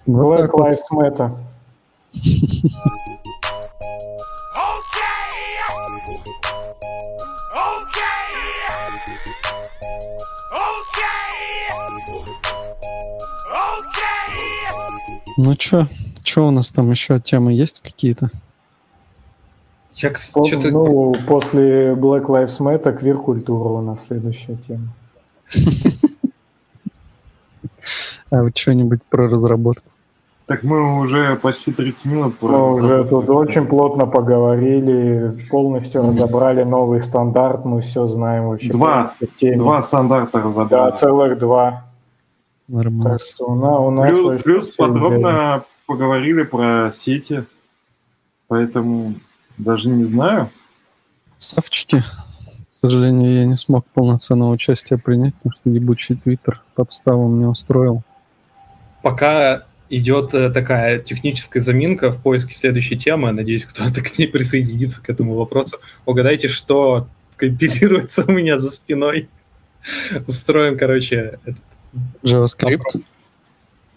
[0.06, 0.52] Black.
[0.54, 1.32] Lives Matter.
[15.38, 15.88] Ну, чё?
[16.34, 18.32] Чё у нас там еще темы есть какие-то?
[19.98, 20.72] Я По- что-то...
[20.72, 24.88] Ну, после Black Lives Matter квир-культура у нас следующая тема.
[28.32, 29.84] А вот что-нибудь про разработку?
[30.48, 36.64] Так мы уже почти 30 минут про- Мы уже тут очень плотно поговорили, полностью разобрали
[36.64, 38.72] новый стандарт, мы все знаем вообще.
[38.72, 39.14] Два.
[39.40, 40.96] Два стандарта Да, разобрали.
[40.96, 41.86] целых два.
[42.68, 43.04] Нормально.
[43.12, 47.46] Так что у нас, у нас Плюс, плюс подробно поговорили про сети,
[48.48, 49.16] поэтому
[49.58, 50.50] даже не знаю.
[51.38, 52.04] Савчики.
[52.70, 58.04] К сожалению, я не смог полноценного участия принять, потому что ебучий твиттер подставу мне устроил.
[59.02, 65.02] Пока идет э, такая техническая заминка в поиске следующей темы, надеюсь, кто-то к ней присоединится
[65.02, 65.78] к этому вопросу.
[66.06, 67.08] Угадайте, что
[67.38, 69.30] компилируется у меня за спиной.
[70.28, 71.56] Устроим, короче, этот
[72.24, 72.78] JavaScript.
[72.78, 73.04] вопрос.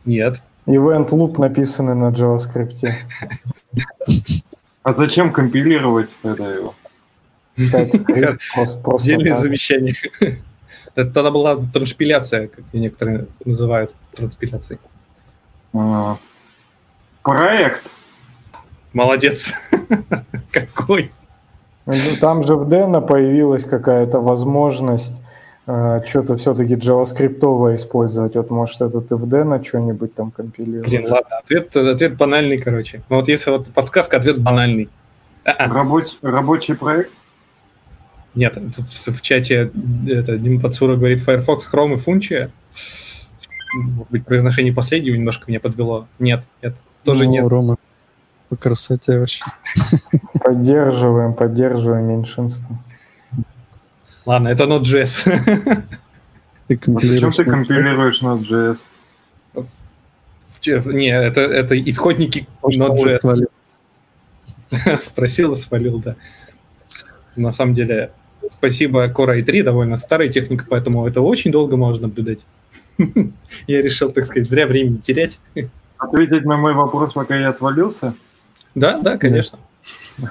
[0.05, 0.43] Нет.
[0.67, 2.93] Event loop написаны на JavaScript.
[4.83, 6.75] А зачем компилировать тогда его?
[7.57, 9.41] Отдельное так.
[9.41, 9.95] замещение.
[10.95, 14.81] Это тогда была транспиляция, как некоторые называют транспиляцией.
[15.75, 16.17] А,
[17.23, 17.83] Проект.
[18.93, 19.55] Молодец.
[20.53, 21.13] Какой?
[21.85, 25.21] Ну, Там же в Deno появилась какая-то возможность
[25.67, 28.37] что-то все-таки JavaScript использовать.
[28.37, 30.89] Вот может это ты в Deno что-нибудь там компилируешь.
[30.89, 33.03] Блин, ладно, ответ, ответ банальный, короче.
[33.09, 34.89] Ну вот если вот подсказка, ответ банальный.
[35.45, 35.69] А-а.
[35.69, 37.11] Рабоч- рабочий проект.
[38.37, 39.73] Нет, тут в чате
[40.09, 42.51] это, Дима Пацура говорит Firefox, Chrome и Funchi.
[43.75, 46.07] Может быть, произношение последнего немножко меня подвело.
[46.19, 47.49] Нет, нет, тоже Ну, нет.
[47.49, 47.77] Рома,
[48.51, 49.45] по красоте вообще.
[50.41, 52.77] Поддерживаем, поддерживаем меньшинство.
[54.27, 55.25] Ладно, это Node.js.
[56.69, 58.79] Ты А зачем компилируешь ты на- компилируешь Node.js?
[60.93, 63.49] Не, это, это исходники Node.js.
[65.01, 66.17] Спросил и свалил, да.
[67.37, 68.11] На самом деле,
[68.51, 72.45] спасибо Core i3, довольно старая техника, поэтому это очень долго можно наблюдать.
[73.69, 75.39] Я решил, так сказать, зря времени терять.
[75.99, 78.15] Ответить на мой вопрос, пока я отвалился?
[78.75, 79.59] Да, да, конечно.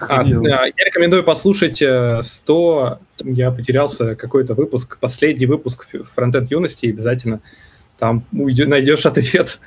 [0.01, 6.47] А, да, я рекомендую послушать э, 100, я потерялся, какой-то выпуск, последний выпуск ф- Frontend
[6.49, 7.39] юности, обязательно
[7.97, 9.60] там найдешь ответ.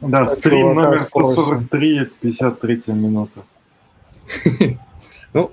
[0.00, 1.42] Да, стрим номер спросим.
[1.42, 3.40] 143, 53 минута.
[5.32, 5.50] Ну,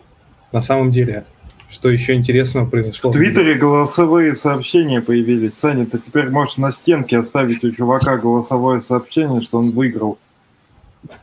[0.52, 1.26] на самом деле,
[1.72, 3.10] что еще интересного произошло?
[3.10, 5.56] В Твиттере голосовые сообщения появились.
[5.56, 10.20] Саня, ты теперь можешь на стенке оставить у чувака голосовое сообщение, что он выиграл.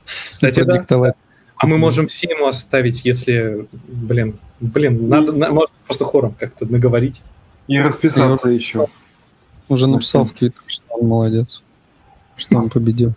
[0.05, 0.65] Кстати, да.
[0.65, 1.15] Продиктовать.
[1.59, 6.67] А мы можем все ему оставить, если, блин, блин, надо, на- можно просто хором как-то
[6.67, 7.23] наговорить.
[7.67, 8.87] И расписаться еще.
[9.69, 11.63] Уже написал в Твиттер, что он молодец.
[12.37, 13.13] Что он победил.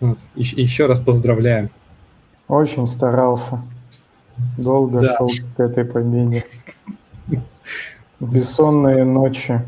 [0.00, 0.18] Вот.
[0.36, 1.70] Ещ- еще раз поздравляем.
[2.48, 3.62] Очень старался.
[4.56, 5.16] Долго Да.
[5.18, 6.44] шел к этой победе.
[8.20, 9.60] Бессонные ночи.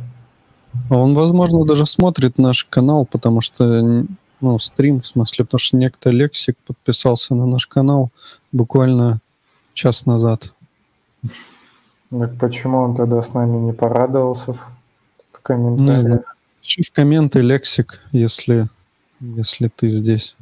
[0.90, 4.04] А он, возможно, даже смотрит наш канал, потому что,
[4.44, 8.10] ну, стрим, в смысле, потому что некто Лексик подписался на наш канал
[8.52, 9.20] буквально
[9.72, 10.52] час назад.
[12.10, 16.00] Так почему он тогда с нами не порадовался в, в Не комментариях?
[16.00, 16.24] знаю.
[16.60, 18.68] Пиши в комменты Лексик, если,
[19.20, 20.36] если ты здесь.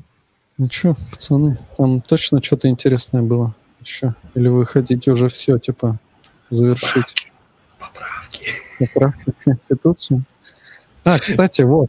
[0.58, 4.14] Ну что, пацаны, там точно что-то интересное было еще?
[4.34, 5.98] Или вы хотите уже все, типа,
[6.50, 7.28] завершить?
[7.78, 8.46] Поправки.
[8.78, 10.24] Поправки в Конституцию?
[11.04, 11.88] А, кстати, вот.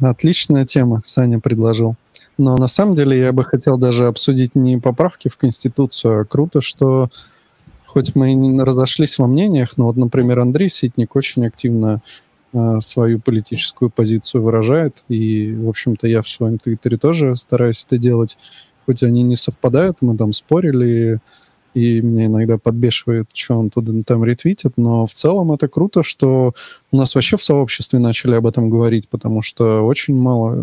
[0.00, 1.96] Отличная тема Саня предложил.
[2.36, 6.60] Но на самом деле я бы хотел даже обсудить не поправки в Конституцию, а круто,
[6.60, 7.10] что
[7.84, 12.00] хоть мы и не разошлись во мнениях, но вот, например, Андрей Ситник очень активно
[12.52, 17.98] э, свою политическую позицию выражает, и, в общем-то, я в своем твиттере тоже стараюсь это
[17.98, 18.36] делать,
[18.86, 21.20] хоть они не совпадают, мы там спорили,
[22.02, 26.52] меня иногда подбешивает, что он туда там ретвитит, но в целом это круто, что
[26.90, 30.54] у нас вообще в сообществе начали об этом говорить, потому что очень мало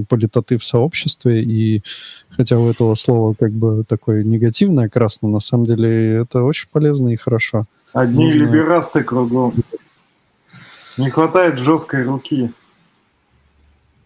[0.00, 1.82] э, политоты в сообществе, и
[2.30, 6.68] хотя у этого слова как бы такое негативное окрас, но на самом деле это очень
[6.70, 7.66] полезно и хорошо.
[7.92, 9.54] Одни Нужно- либерасты кругом.
[10.98, 12.52] Не хватает жесткой руки.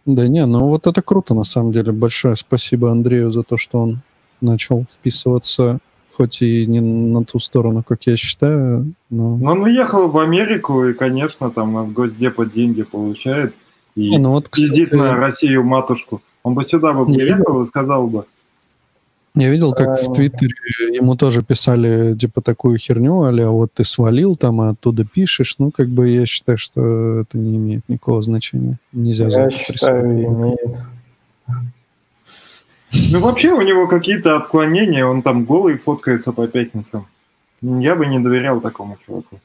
[0.05, 1.93] Да не, ну вот это круто на самом деле.
[1.93, 4.03] Большое спасибо Андрею за то, что он
[4.41, 5.79] начал вписываться,
[6.15, 9.37] хоть и не на ту сторону, как я считаю, но...
[9.37, 13.55] Но он уехал в Америку и, конечно, там от Госдепа деньги получает.
[13.95, 16.23] И Не, ну вот, пиздит кстати, на Россию матушку.
[16.43, 18.25] Он бы сюда бы Не приехал и сказал бы.
[19.35, 20.15] Я видел, как в Правильно.
[20.15, 25.57] Твиттере ему тоже писали, типа, такую херню, а вот ты свалил там, а оттуда пишешь.
[25.59, 28.79] Ну, как бы я считаю, что это не имеет никакого значения.
[28.93, 30.83] Нельзя за Я это считаю, имеет.
[33.11, 37.07] Ну, вообще у него какие-то отклонения, он там голый фоткается по пятницам.
[37.63, 39.39] Я бы не доверял такому чуваку.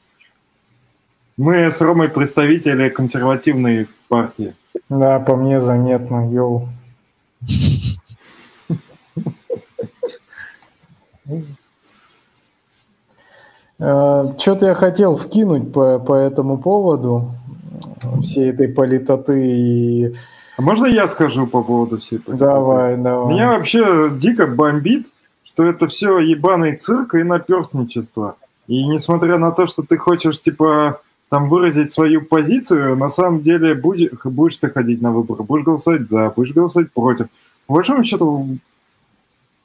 [1.36, 4.54] Мы с Ромой представители консервативной партии.
[4.88, 6.68] Да, по мне заметно, йоу.
[13.78, 17.30] Что-то я хотел вкинуть по, по этому поводу
[18.02, 20.14] э, всей этой политоты и...
[20.58, 23.32] А можно я скажу по поводу всей этой Давай, давай.
[23.32, 25.06] Меня вообще дико бомбит,
[25.44, 28.36] что это все ебаный цирк и наперстничество.
[28.66, 33.74] И несмотря на то, что ты хочешь, типа, там выразить свою позицию, на самом деле
[33.74, 37.28] будешь, будешь ты ходить на выборы, будешь голосовать за, будешь голосовать против.
[37.68, 38.58] По большому счету,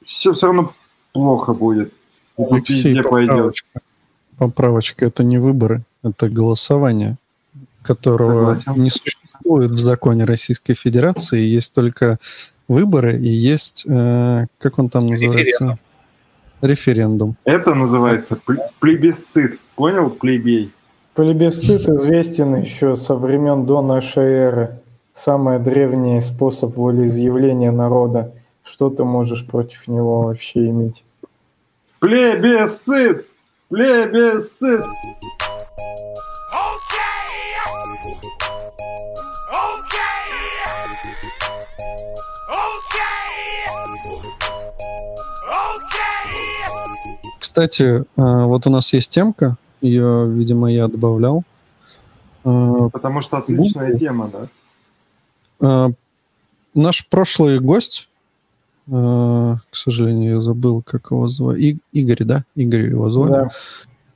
[0.04, 0.72] все все равно
[1.12, 1.92] плохо будет.
[2.38, 3.30] Алексей, пойдет.
[3.30, 3.80] поправочка.
[4.38, 5.06] Поправочка.
[5.06, 7.16] Это не выборы, это голосование,
[7.84, 8.82] которого Согласен.
[8.82, 11.40] не существует в законе Российской Федерации.
[11.40, 12.18] Есть только
[12.66, 15.78] выборы и есть, э, как он там называется?
[16.60, 17.36] Референдум.
[17.44, 19.60] Это называется пл- плебисцит.
[19.76, 20.70] Понял, плебей?
[21.14, 24.80] Плебисцит известен еще со времен до нашей эры.
[25.12, 28.32] Самый древний способ волеизъявления народа.
[28.64, 31.04] Что ты можешь против него вообще иметь?
[32.00, 33.26] Плебисцит!
[33.68, 34.80] Плебисцит!
[47.58, 51.44] Кстати, а, вот у нас есть темка, ее, видимо, я добавлял.
[52.42, 53.98] А, Потому что отличная Google.
[54.00, 54.48] тема, да?
[55.60, 55.90] а,
[56.74, 58.08] Наш прошлый гость,
[58.88, 61.60] к сожалению, я забыл, как его звать.
[61.60, 62.44] И- Игорь, да?
[62.56, 63.48] Игорь его звали.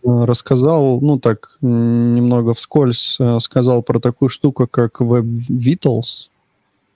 [0.02, 0.26] Да.
[0.26, 6.30] Рассказал, ну так, немного вскользь, сказал про такую штуку, как Web Vitals.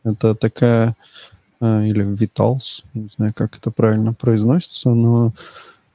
[0.02, 0.96] Это такая,
[1.60, 5.32] или Vitals, не знаю, как это правильно произносится, но,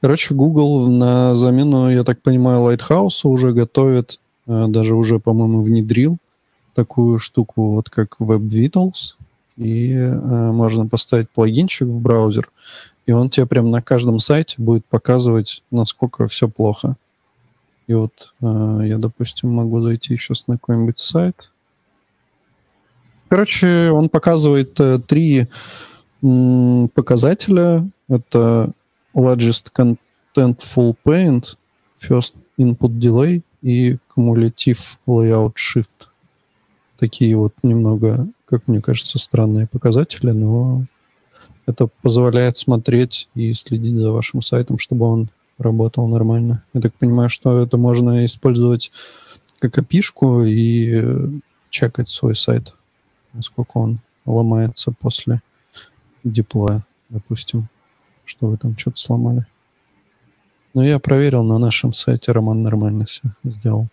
[0.00, 6.18] короче, Google на замену, я так понимаю, Lighthouse уже готовит, а, даже уже, по-моему, внедрил
[6.74, 9.16] такую штуку, вот как Web Vitals,
[9.56, 12.48] и а, можно поставить плагинчик в браузер,
[13.06, 16.96] и он тебе прям на каждом сайте будет показывать, насколько все плохо.
[17.86, 21.50] И вот а, я, допустим, могу зайти сейчас на какой-нибудь сайт.
[23.28, 25.48] Короче, он показывает э, три
[26.22, 27.86] м, показателя.
[28.08, 28.72] Это
[29.18, 31.56] largest contentful paint,
[32.00, 36.08] first input delay и cumulative layout shift.
[36.98, 40.86] Такие вот немного, как мне кажется, странные показатели, но
[41.66, 46.64] это позволяет смотреть и следить за вашим сайтом, чтобы он работал нормально.
[46.72, 48.90] Я так понимаю, что это можно использовать
[49.58, 51.28] как опишку и э,
[51.68, 52.74] чекать свой сайт,
[53.32, 55.42] насколько он ломается после
[56.24, 57.68] диплоя, допустим,
[58.28, 59.46] что вы там что-то сломали.
[60.74, 63.88] Но я проверил на нашем сайте, Роман нормально все сделал.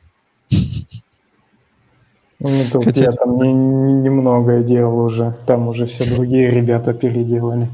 [2.40, 5.36] Ну, тут Хотя- я там не- не- немногое делал уже.
[5.48, 7.70] Там уже все другие ребята переделали.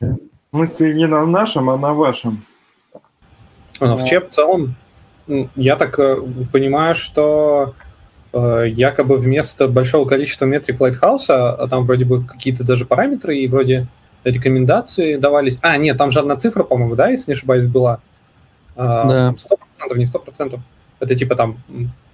[0.00, 0.16] В
[0.52, 2.44] смысле, не на нашем, а на вашем.
[3.80, 4.76] Но в ЧЕП в целом,
[5.56, 6.16] я так э,
[6.52, 7.74] понимаю, что
[8.34, 13.48] э, якобы вместо большого количества метрик Lighthouse, а там вроде бы какие-то даже параметры и
[13.48, 13.88] вроде
[14.24, 15.58] рекомендации давались.
[15.62, 18.00] А, нет, там же одна цифра, по-моему, да, если не ошибаюсь, была.
[18.76, 19.26] А, Да.
[19.28, 20.60] там 100%, не 100%.
[21.00, 21.58] Это типа там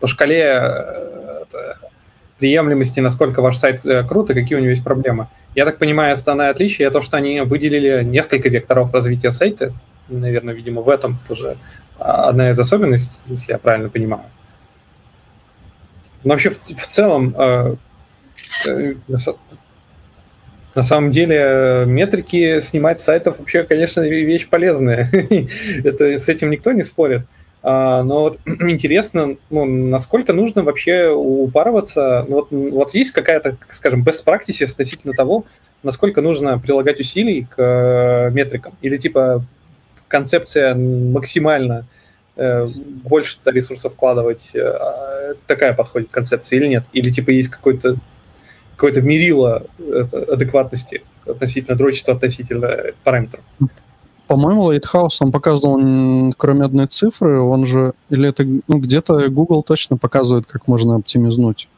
[0.01, 1.45] по шкале э,
[2.39, 5.29] приемлемости, насколько ваш сайт э, крут и какие у него есть проблемы.
[5.55, 9.73] Я так понимаю, основное отличие то, что они выделили несколько векторов развития сайта.
[10.09, 11.59] Наверное, видимо, в этом тоже
[11.99, 14.25] а, одна из особенностей, если я правильно понимаю.
[16.25, 17.75] Но вообще в, в целом э,
[20.79, 25.11] на са- на самом деле э, метрики снимать с сайтов вообще, конечно, ве- вещь полезная.
[25.85, 27.23] Это с этим никто не спорит.
[27.63, 32.25] А, но вот интересно, ну, насколько нужно вообще упарываться.
[32.29, 35.45] Ну, вот, вот есть какая-то, как скажем, best practice относительно того,
[35.83, 38.75] насколько нужно прилагать усилий к э, метрикам?
[38.81, 39.45] Или типа
[40.07, 41.87] концепция максимально
[42.37, 42.67] э,
[43.05, 46.85] больше ресурсов вкладывать, а такая подходит концепция или нет?
[46.93, 47.97] Или типа есть какой-то
[48.79, 49.65] какое-то мерило
[50.31, 53.41] адекватности относительно дрочества, относительно параметров?
[54.29, 59.97] По-моему, Lighthouse, он показывал, кроме одной цифры, он же, или это, ну, где-то Google точно
[59.97, 61.69] показывает, как можно оптимизнуть.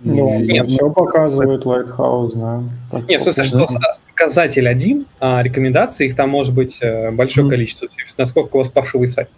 [0.00, 0.66] Ну, Нет.
[0.68, 2.62] все показывает Lighthouse, да.
[2.90, 3.66] Так Нет, в смысле, что
[4.08, 7.50] показатель один, а рекомендаций их там может быть э, большое Мгм.
[7.52, 7.88] количество.
[8.18, 9.30] Насколько у вас паршивый сайт.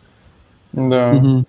[0.72, 1.12] Да.
[1.12, 1.46] Мгм.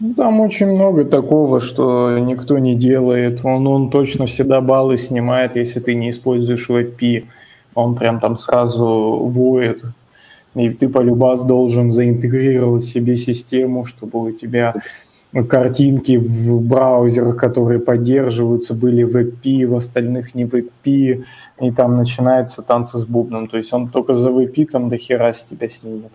[0.00, 3.40] Ну, Там очень много такого, что никто не делает.
[3.44, 7.24] Он, он точно всегда баллы снимает, если ты не используешь WebP.
[7.74, 9.82] Он прям там сразу воет.
[10.54, 14.74] И ты полюбас должен заинтегрировать себе систему, чтобы у тебя
[15.48, 21.24] картинки в браузерах, которые поддерживаются, были в WebP, в остальных не WebP,
[21.60, 23.46] и там начинается танцы с бубном.
[23.46, 26.12] То есть он только за WebP там до хера с тебя снимет.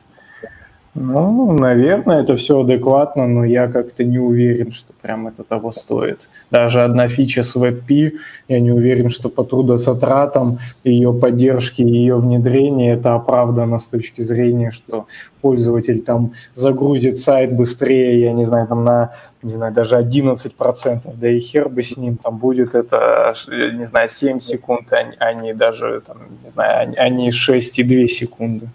[0.96, 6.30] Ну, наверное, это все адекватно, но я как-то не уверен, что прям это того стоит.
[6.52, 8.12] Даже одна фича с WebP,
[8.48, 14.22] я не уверен, что по трудозатратам ее поддержки и ее внедрения это оправдано с точки
[14.22, 15.08] зрения, что
[15.42, 21.28] пользователь там загрузит сайт быстрее, я не знаю, там на, не знаю, даже 11%, да
[21.28, 25.56] и хер бы с ним, там будет это, не знаю, 7 секунд, а а не
[25.56, 28.70] даже, там, не знаю, а а не 6,2 секунды.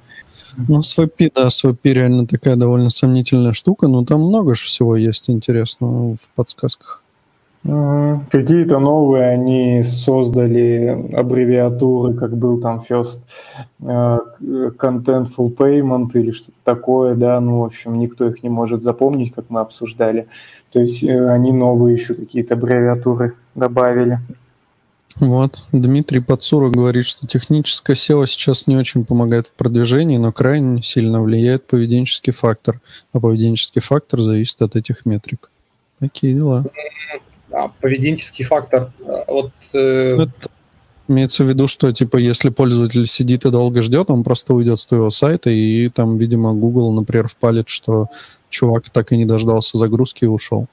[0.67, 4.65] Ну, с VP, да, с VP реально такая довольно сомнительная штука, но там много же
[4.65, 7.05] всего есть интересного в подсказках.
[7.63, 13.21] Какие-то новые они создали аббревиатуры, как был там First
[13.81, 19.35] э, Contentful Payment или что-то такое, да, ну, в общем, никто их не может запомнить,
[19.35, 20.29] как мы обсуждали.
[20.73, 24.19] То есть э, они новые еще какие-то аббревиатуры добавили.
[25.17, 30.83] Вот, Дмитрий Подсура говорит, что техническое SEO сейчас не очень помогает в продвижении, но крайне
[30.83, 32.81] сильно влияет поведенческий фактор,
[33.13, 35.51] а поведенческий фактор зависит от этих метрик.
[35.99, 36.65] Такие дела.
[37.51, 38.93] А, поведенческий фактор.
[39.01, 40.51] А, Вот э, Это
[41.09, 44.85] Имеется в виду, что, типа, если пользователь сидит и долго ждет, он просто уйдет с
[44.85, 48.09] твоего сайта, и там, видимо, Google, например, впалит, что
[48.51, 50.67] чувак так и не дождался загрузки и ушел.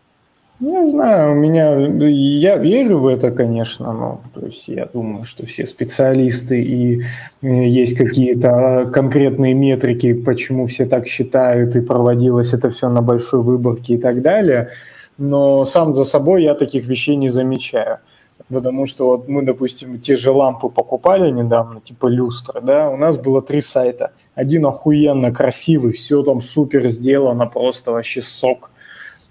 [0.61, 1.75] Не знаю, у меня,
[2.07, 7.01] я верю в это, конечно, но то есть я думаю, что все специалисты и
[7.41, 13.41] э, есть какие-то конкретные метрики, почему все так считают, и проводилось это все на большой
[13.41, 14.69] выборке и так далее,
[15.17, 17.99] но сам за собой я таких вещей не замечаю.
[18.47, 23.17] Потому что вот мы, допустим, те же лампы покупали недавно, типа люстра, да, у нас
[23.17, 24.11] было три сайта.
[24.35, 28.71] Один охуенно красивый, все там супер сделано, просто вообще сок–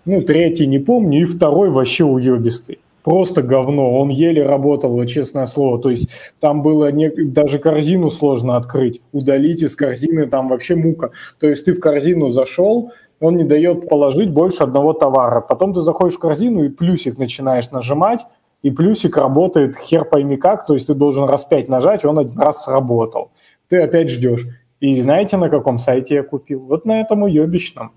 [0.05, 2.79] ну, третий не помню, и второй вообще уебистый.
[3.03, 5.79] Просто говно, он еле работал, вот честное слово.
[5.79, 6.09] То есть
[6.41, 9.03] там было не, даже корзину сложно открыть.
[9.13, 11.11] Удалить из корзины там вообще мука.
[11.39, 15.43] То есть ты в корзину зашел, он не дает положить больше одного товара.
[15.43, 18.25] Потом ты заходишь в корзину и плюсик начинаешь нажимать,
[18.63, 22.41] и плюсик работает хер пойми как, то есть ты должен раз пять нажать, он один
[22.41, 23.33] раз сработал.
[23.69, 24.47] Ты опять ждешь.
[24.81, 26.61] И знаете, на каком сайте я купил?
[26.61, 27.93] Вот на этом уебищном.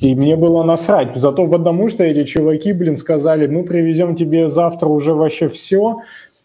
[0.00, 1.16] И мне было насрать.
[1.16, 6.02] Зато потому, что эти чуваки, блин, сказали, мы привезем тебе завтра уже вообще все,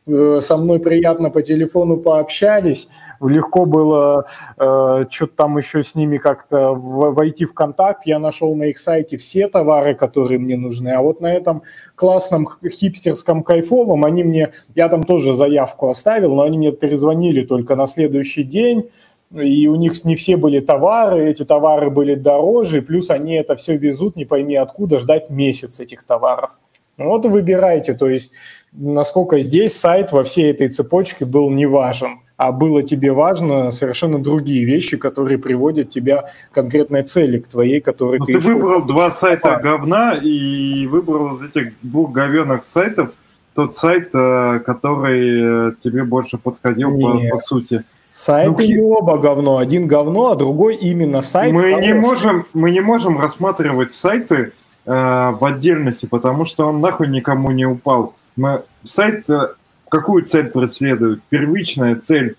[0.08, 2.90] э, со мной приятно по телефону пообщались,
[3.22, 4.26] легко было
[4.58, 9.18] э, что-то там еще с ними как-то войти в контакт, я нашел на их сайте
[9.18, 11.62] все товары, которые мне нужны, а вот на этом
[11.96, 17.76] классном хипстерском кайфовом они мне, я там тоже заявку оставил, но они мне перезвонили только
[17.76, 18.90] на следующий день,
[19.34, 23.78] и у них не все были товары, эти товары были дороже, плюс они это все
[23.78, 26.52] везут, не пойми откуда, ждать месяц этих товаров.
[26.98, 28.34] Ну вот и выбирайте, то есть
[28.72, 34.20] насколько здесь сайт во всей этой цепочке был не важен, а было тебе важно совершенно
[34.20, 38.34] другие вещи, которые приводят тебя к конкретной цели, к твоей, которой Но ты...
[38.34, 43.14] Ты выбрал два сайта говна и выбрал из этих двух говенных сайтов
[43.56, 47.84] тот сайт, э, который э, тебе больше подходил по, по сути.
[48.14, 49.58] Сайты ну, не оба говно.
[49.58, 51.52] Один говно, а другой именно сайт.
[51.52, 54.52] Мы не можем, мы не можем рассматривать сайты
[54.86, 58.14] э, в отдельности, потому что он нахуй никому не упал.
[58.36, 59.48] Мы, сайт э,
[59.90, 61.24] какую цель преследует?
[61.30, 62.36] Первичная цель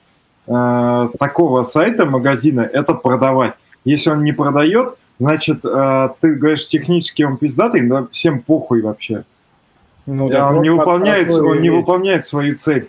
[0.47, 3.55] э, такого сайта, магазина, это продавать.
[3.85, 9.25] Если он не продает, значит, э, ты говоришь, технически он пиздатый, но всем похуй вообще.
[10.07, 12.89] Ну, он, не выполняет, он не выполняет свою цель.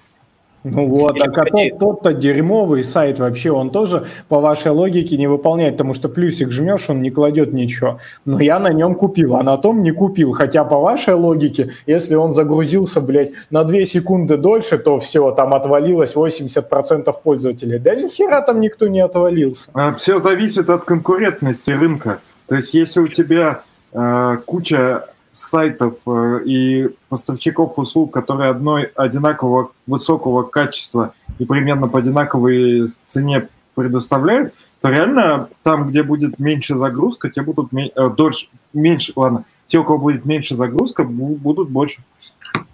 [0.67, 5.27] Ну вот, Или а тот, тот-то дерьмовый сайт вообще, он тоже по вашей логике не
[5.27, 7.99] выполняет, потому что плюсик жмешь, он не кладет ничего.
[8.25, 10.31] Но я на нем купил, а на том не купил.
[10.31, 15.53] Хотя по вашей логике, если он загрузился, блядь, на 2 секунды дольше, то все, там
[15.53, 17.77] отвалилось 80% пользователей.
[17.77, 19.69] Да ни хера там никто не отвалился.
[19.75, 22.21] А, все зависит от конкурентности рынка.
[22.47, 23.61] То есть если у тебя
[23.93, 25.05] э, куча
[25.35, 33.49] сайтов э, и поставщиков услуг, которые одной одинакового высокого качества и примерно по одинаковой цене
[33.75, 39.77] предоставляют, то реально там, где будет меньше загрузка, те будут э, дольше, меньше, ладно, те,
[39.77, 42.01] у кого будет меньше загрузка, будут больше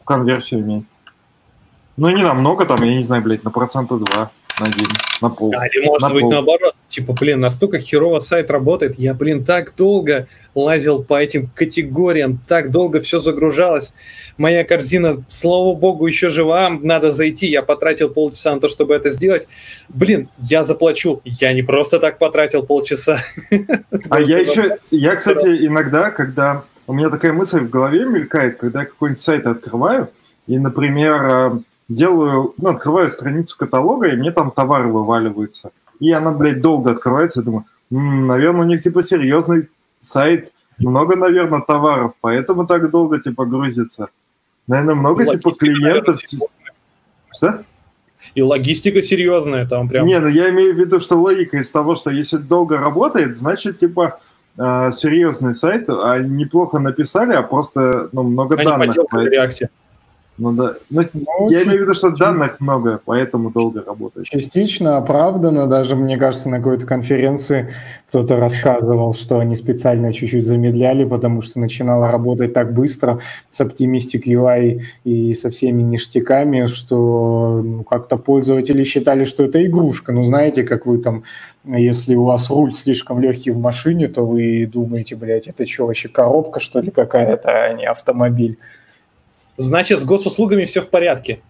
[0.06, 0.86] конверсию иметь.
[1.98, 4.32] Ну, не намного, там, я не знаю, блядь, на процента два
[4.62, 4.88] на день,
[5.22, 5.54] на пол.
[5.56, 6.32] А, или может на быть пол.
[6.32, 12.40] наоборот, типа, блин, настолько херово сайт работает, я, блин, так долго лазил по этим категориям,
[12.48, 13.94] так долго все загружалось,
[14.38, 19.10] моя корзина, слава богу, еще жива, надо зайти, я потратил полчаса на то, чтобы это
[19.10, 19.48] сделать.
[19.90, 23.20] Блин, я заплачу, я не просто так потратил полчаса.
[24.10, 28.82] А я еще, я, кстати, иногда, когда у меня такая мысль в голове мелькает, когда
[28.82, 30.10] я какой-нибудь сайт открываю,
[30.48, 31.52] и, например, э,
[31.94, 35.72] делаю, ну, открываю страницу каталога, и мне там товары вываливаются.
[36.00, 39.70] И она, блядь, долго открывается, и думаю, м-м, наверное, у них, типа, серьезный
[40.00, 44.10] сайт, много, наверное, товаров, поэтому так долго, типа, грузится.
[44.68, 46.20] Наверное, много, и типа, клиентов...
[47.34, 47.64] Что?
[48.36, 50.06] И логистика серьезная там прям.
[50.06, 53.80] Не, ну я имею в виду, что логика из того, что если долго работает, значит,
[53.80, 54.20] типа,
[54.58, 58.96] э, серьезный сайт, а неплохо написали, а просто ну, много а данных.
[58.96, 59.70] Не по реакте.
[60.38, 60.76] Ну да.
[60.90, 64.26] Ну, ну, я имею в виду, что данных много, поэтому долго работает.
[64.26, 65.68] Частично оправдано.
[65.68, 67.74] Даже, мне кажется, на какой-то конференции
[68.08, 73.20] кто-то рассказывал, что они специально чуть-чуть замедляли, потому что начинало работать так быстро
[73.50, 80.12] с Optimistic UI и со всеми ништяками, что ну, как-то пользователи считали, что это игрушка.
[80.12, 81.24] Ну, знаете, как вы там,
[81.66, 86.10] если у вас руль слишком легкий в машине, то вы думаете, блядь, это что, вообще
[86.10, 88.58] коробка, что ли, какая-то, а не автомобиль
[89.62, 91.42] значит, с госуслугами все в порядке.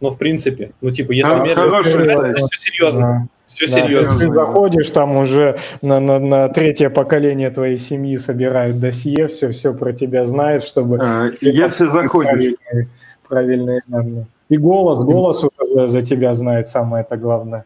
[0.00, 3.00] Ну, в принципе, ну, типа, если а, мерить, все серьезно.
[3.00, 3.28] Да.
[3.46, 4.18] Все да, серьезно.
[4.18, 9.72] Ты заходишь, там уже на, на, на третье поколение твоей семьи собирают досье, все, все
[9.72, 10.98] про тебя знают, чтобы...
[11.00, 12.30] А, если заходишь...
[12.32, 12.88] Правильные,
[13.28, 14.26] правильные данные.
[14.48, 17.64] И голос, голос уже за тебя знает самое это главное.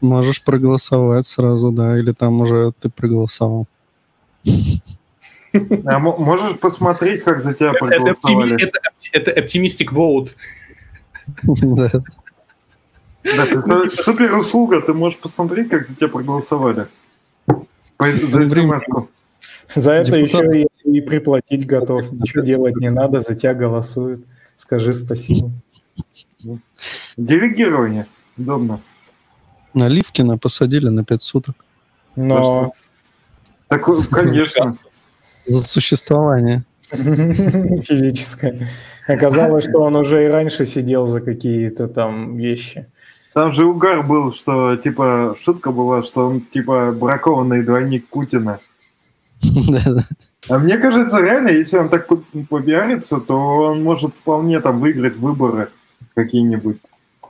[0.00, 3.66] Можешь проголосовать сразу, да, или там уже ты проголосовал.
[5.84, 8.62] А можешь посмотреть, как за тебя проголосовали?
[8.62, 8.80] Это,
[9.12, 10.34] это, это optimistic vote.
[11.42, 11.90] Да.
[13.24, 14.02] Ну, типа...
[14.02, 16.86] супер услуга, ты можешь посмотреть, как за тебя проголосовали.
[17.98, 19.08] За смс -ку.
[19.74, 20.42] За это Депутат...
[20.42, 22.10] еще и, и приплатить готов.
[22.12, 24.24] Ничего делать не надо, за тебя голосуют.
[24.56, 25.50] Скажи спасибо.
[27.16, 28.06] Делегирование.
[28.36, 28.80] Удобно.
[29.74, 31.64] Наливкина посадили на пять суток.
[32.16, 32.72] Но...
[33.68, 34.74] Так, конечно.
[35.44, 36.64] За существование.
[36.90, 38.68] Физическое.
[39.06, 42.86] Оказалось, что он уже и раньше сидел за какие-то там вещи.
[43.34, 48.58] Там же угар был, что, типа, шутка была, что он, типа, бракованный двойник Путина.
[50.48, 52.08] А мне кажется, реально, если он так
[52.50, 55.68] побиарится, то он может вполне там выиграть выборы
[56.14, 56.78] какие-нибудь.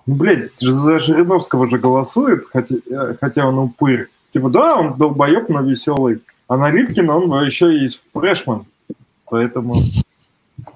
[0.06, 4.08] Ну, блядь, за Жириновского же голосует, хотя, э, хотя он упырь.
[4.30, 6.20] Типа, да, он долбоеб, но веселый.
[6.52, 8.66] А на Ливкина он еще и фрешман.
[9.30, 9.74] Поэтому...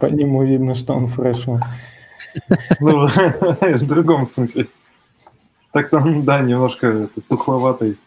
[0.01, 1.61] По нему видно, что он фрешман.
[2.81, 4.68] Ну, в другом смысле.
[5.72, 7.99] Так там, да, немножко тухловатый.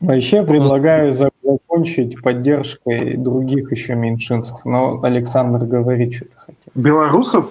[0.00, 4.62] Вообще предлагаю закончить поддержкой других еще меньшинств.
[4.66, 6.58] Но Александр говорит, что-то хотел.
[6.74, 7.50] Белорусов?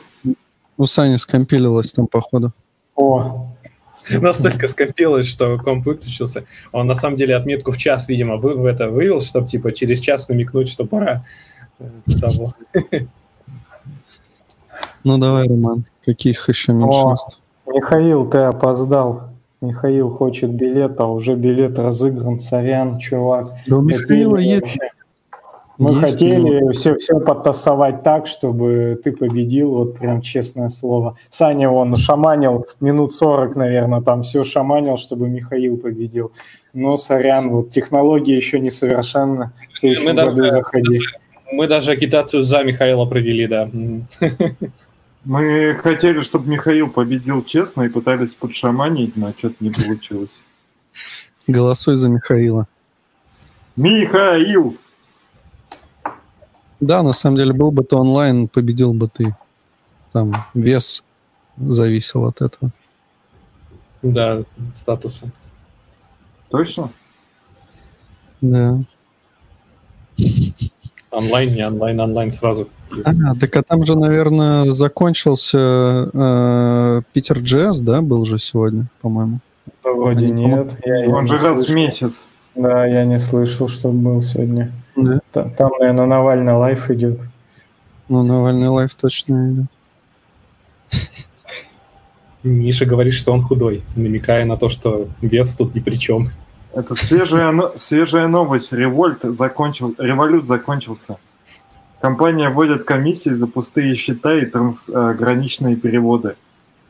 [0.78, 2.52] У Сани скомпилилось там, походу.
[2.96, 3.52] О,
[4.22, 6.46] настолько скопилось, что комп выключился.
[6.72, 10.00] Он на самом деле отметку в час, видимо, вы, в это вывел, чтобы типа через
[10.00, 11.26] час намекнуть, что пора
[11.80, 11.86] э,
[12.20, 12.54] того.
[15.06, 17.42] Ну давай, Роман, каких еще меньшинств?
[17.66, 19.34] О, Михаил, ты опоздал.
[19.60, 22.40] Михаил хочет билет, а уже билет разыгран.
[22.40, 23.50] Сорян, чувак.
[23.68, 24.78] Да у Михаила есть.
[25.78, 31.18] Мы есть хотели все, все подтасовать так, чтобы ты победил, вот прям честное слово.
[31.32, 36.32] Саня он шаманил минут 40, наверное, там все шаманил, чтобы Михаил победил.
[36.74, 39.52] Но, сорян, вот технологии еще несовершенны.
[39.82, 41.00] Мы даже, заходи.
[41.52, 43.70] мы даже агитацию за Михаила провели, да.
[45.26, 50.42] Мы хотели, чтобы Михаил победил честно и пытались подшаманить, но что-то не получилось.
[51.48, 52.68] Голосуй за Михаила.
[53.76, 54.78] Михаил!
[56.86, 59.36] Да, на самом деле, был бы то онлайн, победил бы ты.
[60.12, 61.04] Там вес
[61.58, 62.72] зависел от этого.
[64.02, 64.44] Да,
[64.76, 65.32] статуса.
[66.50, 66.92] Точно?
[68.42, 68.80] Да.
[71.10, 72.68] Онлайн, не онлайн, онлайн сразу.
[73.06, 79.40] А, так а там же, наверное, закончился э, Питер Джесс, да, был же сегодня, по-моему?
[79.84, 80.78] вроде Они, нет.
[80.86, 82.20] Я, Он же раз в месяц.
[82.56, 84.72] Да, я не слышал, что был сегодня.
[84.96, 85.20] Да.
[85.32, 87.20] Там, там, наверное, Навальный лайф идет.
[88.10, 89.66] Ну, Навальный лайф точно идет.
[92.44, 96.30] Миша говорит, что он худой, намекая на то, что вес тут ни при чем.
[96.74, 98.74] Это свежая, свежая новость.
[98.74, 101.18] Револьт закончил, револют закончился.
[102.02, 106.36] Компания вводит комиссии за пустые счета и трансграничные переводы.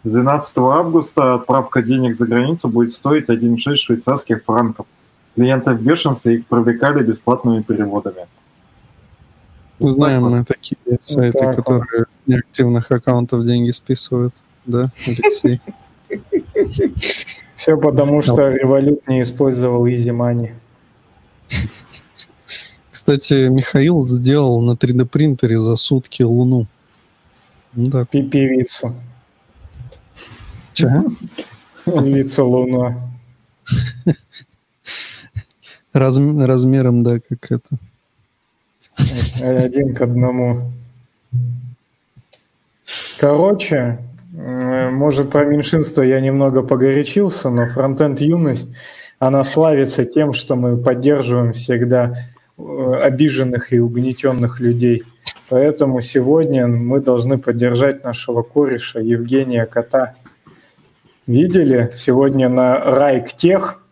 [0.04, 4.88] С 12 августа отправка денег за границу будет стоить 1,6 швейцарских франков.
[5.36, 8.28] Клиенты в бешенстве их привлекали бесплатными переводами.
[9.80, 14.36] Знаем мы такие сайты, так, которые с неактивных аккаунтов деньги списывают.
[14.66, 15.60] Да, Алексей?
[17.56, 20.52] Все потому, что револют не использовал Easy Money.
[22.92, 26.68] Кстати, Михаил сделал на 3D принтере за сутки Луну.
[27.74, 28.06] Да.
[28.06, 28.94] Певицу.
[30.74, 31.04] Че?
[31.86, 33.10] Певица Луна.
[35.94, 37.78] Разм, размером, да, как это.
[39.42, 40.72] Один к одному.
[43.20, 44.00] Короче,
[44.34, 48.70] может, про меньшинство я немного погорячился, но фронтенд юность,
[49.20, 52.18] она славится тем, что мы поддерживаем всегда
[52.58, 55.04] э, обиженных и угнетенных людей.
[55.50, 60.16] Поэтому сегодня мы должны поддержать нашего кореша Евгения Кота.
[61.28, 61.92] Видели?
[61.96, 63.83] Сегодня на Райк Тех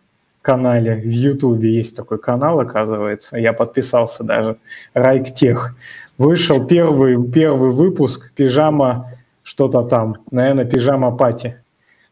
[0.42, 3.38] канале в Ютубе есть такой канал, оказывается.
[3.38, 4.56] Я подписался даже.
[4.92, 5.74] Райк Тех.
[6.18, 9.10] Вышел первый, первый выпуск «Пижама
[9.42, 11.56] что-то там, наверное, пижама пати,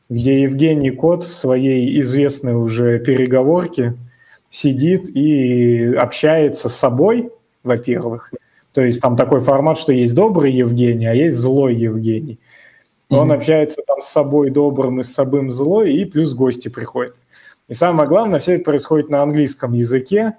[0.08, 3.94] где Евгений Кот в своей известной уже переговорке
[4.48, 7.30] сидит и общается с собой,
[7.62, 8.32] во-первых.
[8.72, 12.38] То есть там такой формат, что есть добрый Евгений, а есть злой Евгений.
[13.08, 13.36] Он mm-hmm.
[13.36, 17.16] общается там с собой добрым и с собой злой, и плюс гости приходят.
[17.70, 20.34] И самое главное, все это происходит на английском языке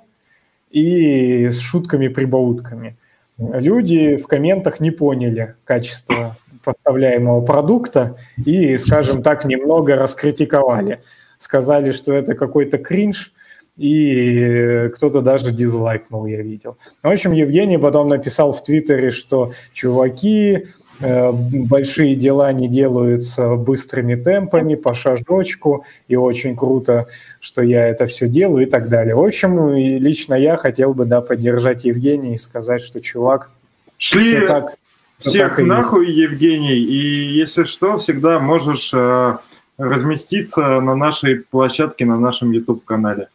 [0.70, 2.98] и с шутками-прибаутками.
[3.38, 11.00] люди в комментах не поняли качество поставляемого продукта и, скажем так, немного раскритиковали.
[11.38, 13.34] Сказали, что это какой-то кринж,
[13.78, 16.78] и кто-то даже дизлайкнул, я видел.
[17.02, 20.68] В общем, Евгений потом написал в Твиттере, что чуваки,
[21.02, 27.08] большие дела не делаются быстрыми темпами, по шажочку, и очень круто,
[27.40, 29.16] что я это все делаю и так далее.
[29.16, 33.50] В общем, лично я хотел бы да, поддержать Евгения и сказать, что чувак...
[33.98, 34.74] Шли так,
[35.20, 36.32] всех так нахуй, есть.
[36.32, 39.38] Евгений, и если что, всегда можешь э,
[39.78, 43.28] разместиться на нашей площадке, на нашем YouTube-канале.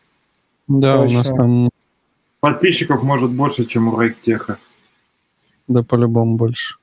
[0.67, 1.15] Да, Точно.
[1.15, 1.69] у нас там...
[2.41, 4.59] Подписчиков может больше, чем у Рейктеха.
[5.69, 6.77] Да, по-любому больше.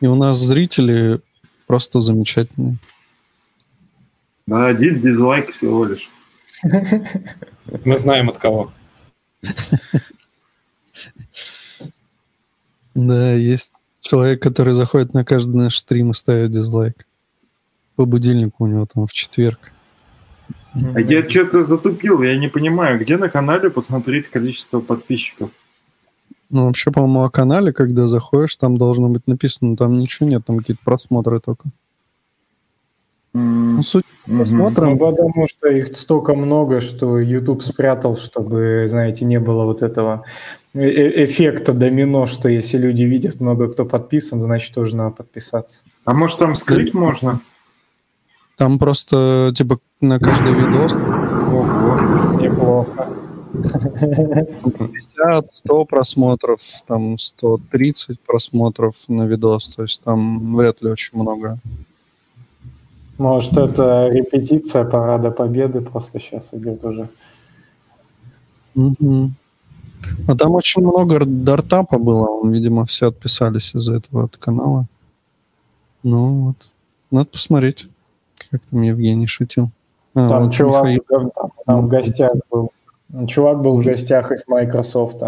[0.00, 1.20] И у нас зрители
[1.66, 2.76] просто замечательные.
[4.46, 6.10] Да, один дизлайк всего лишь.
[6.62, 8.72] Мы знаем от кого.
[12.94, 17.06] Да, есть человек, который заходит на каждый наш стрим и ставит дизлайк.
[17.96, 19.72] По будильнику у него там в четверг.
[20.94, 25.50] А я что-то затупил, я не понимаю, где на канале посмотреть количество подписчиков?
[26.48, 30.58] Ну, вообще, по-моему, о канале, когда заходишь, там должно быть написано, там ничего нет, там
[30.58, 31.68] какие-то просмотры только.
[33.38, 34.86] Ну, суть просмотра...
[34.86, 40.24] Ну, потому что их столько много, что YouTube спрятал, чтобы, знаете, не было вот этого
[40.72, 45.82] э, э, эффекта домино, что если люди видят много кто подписан, значит, тоже надо подписаться.
[46.04, 47.40] А может там скрыть можно?
[48.56, 50.94] Там просто, типа, на каждый видос...
[50.94, 53.08] Ого, неплохо.
[53.62, 61.58] 50, 100 просмотров, там 130 просмотров на видос, то есть там вряд ли очень много.
[63.18, 67.08] Может, это репетиция парада победы просто сейчас идет уже.
[68.74, 69.30] Угу.
[70.28, 74.86] А там очень много дартапа было, видимо, все отписались из-за этого от канала.
[76.02, 76.68] Ну вот,
[77.10, 77.88] надо посмотреть.
[78.50, 79.70] Как там Евгений шутил?
[80.14, 81.30] А, там вот чувак Михаил...
[81.30, 82.70] там, там в гостях был.
[83.28, 85.22] Чувак был в гостях из Microsoft.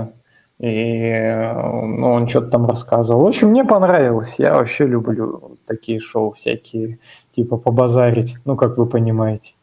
[0.58, 3.22] И ну, он что-то там рассказывал.
[3.22, 4.34] В общем, мне понравилось.
[4.38, 6.98] Я вообще люблю такие шоу всякие,
[7.32, 8.36] типа побазарить.
[8.44, 9.54] Ну, как вы понимаете.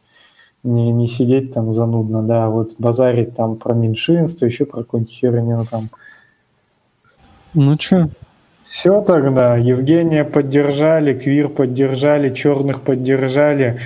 [0.64, 5.14] Не, не сидеть там занудно, да, а вот базарить там про меньшинство, еще про какую-нибудь
[5.14, 5.90] херню там.
[7.54, 8.10] Ну, что,
[8.66, 9.58] все тогда.
[9.58, 13.80] Евгения поддержали, Квир поддержали, черных поддержали.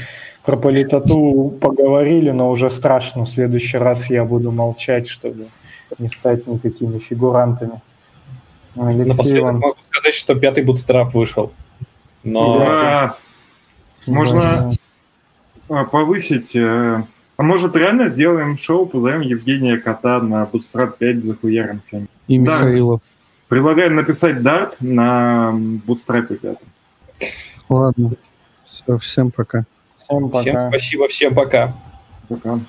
[0.50, 3.26] Про политоту поговорили, но уже страшно.
[3.26, 5.46] В следующий раз я буду молчать, чтобы
[6.00, 7.82] не стать никакими фигурантами.
[8.76, 9.60] Алексей Напоследок Иван...
[9.60, 11.52] могу сказать, что пятый бутстрап вышел.
[12.24, 12.58] Но...
[12.58, 13.18] Да.
[14.08, 14.72] Можно
[15.68, 15.84] да.
[15.84, 16.56] повысить...
[16.56, 17.04] Э,
[17.38, 21.82] а может, реально сделаем шоу, позовем Евгения Кота на Bootstrap 5 за хуяром
[22.28, 22.58] И да.
[22.58, 23.02] Михаилов.
[23.50, 25.54] Предлагаем написать дарт на
[25.86, 26.62] Bootstrap, ребята.
[27.70, 28.14] Ладно.
[28.64, 29.66] Все, всем пока.
[30.10, 30.41] Всем пока.
[30.41, 31.76] Всем спасибо, всем пока.
[32.27, 32.60] Пока.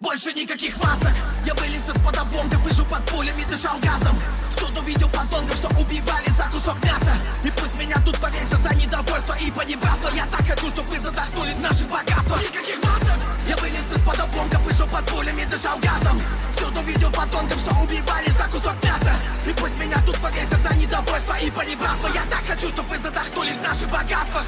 [0.00, 1.14] Больше никаких масок
[1.46, 4.14] Я вылез из-под обломков, вижу под пулями, дышал газом
[4.50, 9.34] Всюду видел подонков, что убивали за кусок мяса И пусть меня тут повесят за недовольство
[9.40, 13.18] и понебратство Я так хочу, чтобы вы задохнулись в наших богатствах Никаких масок
[13.48, 16.20] Я вылез из-под обломков, вышел под пулями, дышал газом.
[16.52, 19.12] Всюду видел подонков, что убивали за кусок мяса.
[19.46, 22.08] И пусть меня тут повесят за недовольство и понебратство.
[22.08, 24.46] Я так хочу, чтобы вы задохнулись в наших богатствах